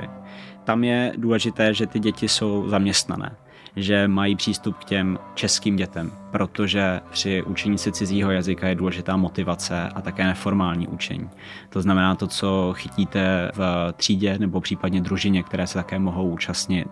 Tam 0.65 0.85
je 0.85 1.13
důležité, 1.17 1.75
že 1.75 1.87
ty 1.87 1.99
děti 2.01 2.29
jsou 2.29 2.69
zaměstnané, 2.69 3.37
že 3.77 4.09
mají 4.09 4.37
přístup 4.37 4.79
k 4.79 4.85
těm 4.85 5.19
českým 5.35 5.77
dětem, 5.77 6.13
protože 6.31 7.01
při 7.11 7.43
učení 7.43 7.79
se 7.79 7.93
cizího 7.93 8.31
jazyka 8.31 8.69
je 8.69 8.75
důležitá 8.75 9.17
motivace 9.17 9.89
a 9.95 10.01
také 10.01 10.25
neformální 10.25 10.89
učení. 10.89 11.31
To 11.69 11.83
znamená 11.83 12.15
to, 12.15 12.27
co 12.27 12.73
chytíte 12.77 13.51
v 13.55 13.93
třídě 13.97 14.39
nebo 14.39 14.61
případně 14.61 15.01
družině, 15.01 15.43
které 15.43 15.67
se 15.67 15.75
také 15.75 15.99
mohou 15.99 16.29
účastnit. 16.31 16.89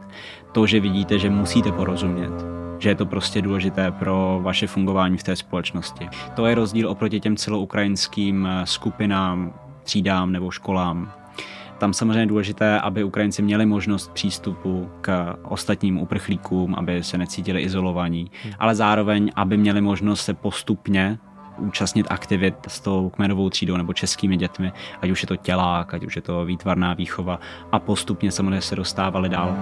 To, 0.52 0.66
že 0.66 0.80
vidíte, 0.80 1.18
že 1.18 1.30
musíte 1.30 1.72
porozumět, 1.72 2.32
že 2.82 2.88
je 2.88 2.94
to 2.94 3.06
prostě 3.06 3.42
důležité 3.42 3.90
pro 3.90 4.40
vaše 4.42 4.66
fungování 4.66 5.18
v 5.18 5.22
té 5.22 5.36
společnosti. 5.36 6.08
To 6.34 6.46
je 6.46 6.54
rozdíl 6.54 6.90
oproti 6.90 7.20
těm 7.20 7.36
celoukrajinským 7.36 8.48
skupinám, 8.64 9.54
třídám 9.82 10.32
nebo 10.32 10.50
školám, 10.50 11.12
tam 11.82 11.92
samozřejmě 11.92 12.20
je 12.20 12.26
důležité, 12.26 12.80
aby 12.80 13.04
Ukrajinci 13.04 13.42
měli 13.42 13.66
možnost 13.66 14.12
přístupu 14.12 14.90
k 15.00 15.36
ostatním 15.42 16.00
uprchlíkům, 16.00 16.74
aby 16.74 17.02
se 17.02 17.18
necítili 17.18 17.62
izolovaní, 17.62 18.30
hmm. 18.44 18.52
ale 18.58 18.74
zároveň, 18.74 19.32
aby 19.36 19.56
měli 19.56 19.80
možnost 19.80 20.24
se 20.24 20.34
postupně 20.34 21.18
účastnit 21.58 22.06
aktivit 22.10 22.54
s 22.68 22.80
tou 22.80 23.10
kmenovou 23.10 23.50
třídou 23.50 23.76
nebo 23.76 23.92
českými 23.92 24.36
dětmi, 24.36 24.72
ať 25.00 25.10
už 25.10 25.22
je 25.22 25.28
to 25.28 25.36
tělák, 25.36 25.94
ať 25.94 26.04
už 26.04 26.16
je 26.16 26.22
to 26.22 26.44
výtvarná 26.44 26.94
výchova 26.94 27.40
a 27.72 27.78
postupně 27.78 28.30
samozřejmě 28.30 28.60
se 28.60 28.76
dostávali 28.76 29.28
dál. 29.28 29.56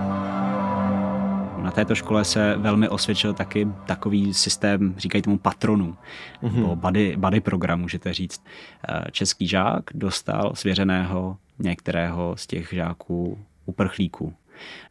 Na 1.63 1.71
této 1.71 1.95
škole 1.95 2.25
se 2.25 2.57
velmi 2.57 2.89
osvědčil 2.89 3.35
taky 3.35 3.69
takový 3.87 4.35
systém, 4.35 4.95
říkají 4.99 5.23
tomu 5.23 5.39
patronů, 5.39 5.97
mm-hmm. 6.43 6.55
nebo 6.55 6.77
buddy, 6.77 7.17
buddy 7.17 7.41
program, 7.41 7.81
můžete 7.81 8.13
říct. 8.13 8.45
Eh, 8.89 9.05
český 9.11 9.49
žák 9.49 9.85
dostal 9.95 10.53
svěřeného 10.55 11.37
některého 11.59 12.37
z 12.37 12.47
těch 12.47 12.69
žáků 12.73 13.39
uprchlíků. 13.67 14.35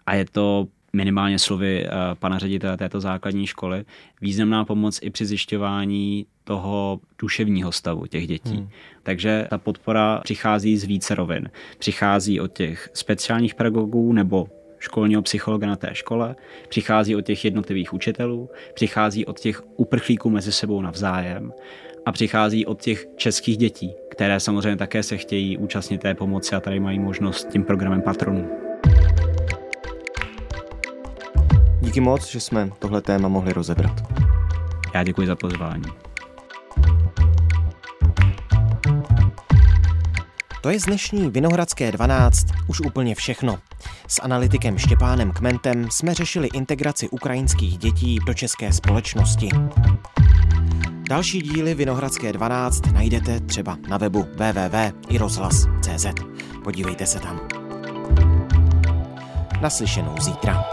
A 0.05 0.15
je 0.15 0.25
to 0.25 0.67
minimálně 0.93 1.39
slovy 1.39 1.86
eh, 1.86 1.89
pana 2.19 2.39
ředitele 2.39 2.77
této 2.77 2.99
základní 2.99 3.47
školy, 3.47 3.86
významná 4.21 4.65
pomoc 4.65 4.99
i 5.01 5.10
při 5.10 5.25
zjišťování 5.25 6.25
toho 6.43 6.99
duševního 7.19 7.71
stavu 7.71 8.05
těch 8.05 8.27
dětí. 8.27 8.58
Hmm. 8.58 8.69
Takže 9.03 9.47
ta 9.49 9.58
podpora 9.58 10.21
přichází 10.23 10.77
z 10.77 10.84
více 10.84 11.15
rovin. 11.15 11.49
Přichází 11.77 12.39
od 12.39 12.53
těch 12.53 12.89
speciálních 12.93 13.55
pedagogů 13.55 14.13
nebo 14.13 14.47
školního 14.80 15.22
psychologa 15.22 15.68
na 15.68 15.76
té 15.76 15.89
škole, 15.94 16.36
přichází 16.70 17.15
od 17.15 17.22
těch 17.22 17.46
jednotlivých 17.46 17.94
učitelů, 17.94 18.50
přichází 18.74 19.26
od 19.26 19.39
těch 19.39 19.62
uprchlíků 19.78 20.30
mezi 20.30 20.52
sebou 20.52 20.82
navzájem 20.82 21.54
a 22.06 22.12
přichází 22.12 22.65
od 22.65 22.82
těch 22.82 23.06
českých 23.15 23.58
dětí, 23.58 23.94
které 24.12 24.39
samozřejmě 24.39 24.76
také 24.76 25.04
se 25.04 25.18
chtějí 25.18 25.58
účastnit 25.58 26.02
té 26.02 26.15
pomoci 26.15 26.56
a 26.56 26.60
tady 26.60 26.80
mají 26.80 27.00
možnost 27.00 27.48
tím 27.52 27.63
programem 27.63 28.02
patronů. 28.02 28.50
Díky 31.82 32.02
moc, 32.02 32.32
že 32.32 32.39
jsme 32.39 32.70
tohle 32.80 33.02
téma 33.02 33.28
mohli 33.28 33.54
rozebrat. 33.54 34.02
Já 34.96 35.04
děkuji 35.04 35.28
za 35.28 35.36
pozvání. 35.36 35.84
To 40.62 40.70
je 40.70 40.80
z 40.80 40.86
dnešní 40.86 41.30
Vinohradské 41.30 41.92
12 41.92 42.46
už 42.68 42.82
úplně 42.82 43.15
všechno. 43.15 43.60
S 44.12 44.22
analytikem 44.22 44.78
Štěpánem 44.78 45.32
Kmentem 45.32 45.91
jsme 45.91 46.13
řešili 46.13 46.50
integraci 46.54 47.10
ukrajinských 47.10 47.78
dětí 47.78 48.19
do 48.26 48.34
české 48.34 48.74
společnosti. 48.74 49.50
Další 51.10 51.41
díly 51.41 51.74
Vinohradské 51.74 52.34
12 52.34 52.91
najdete 52.93 53.39
třeba 53.39 53.78
na 53.89 53.98
webu 53.98 54.24
www.irozhlas.cz. 54.24 56.06
Podívejte 56.63 57.06
se 57.06 57.19
tam. 57.19 57.39
Naslyšenou 59.62 60.15
zítra. 60.22 60.63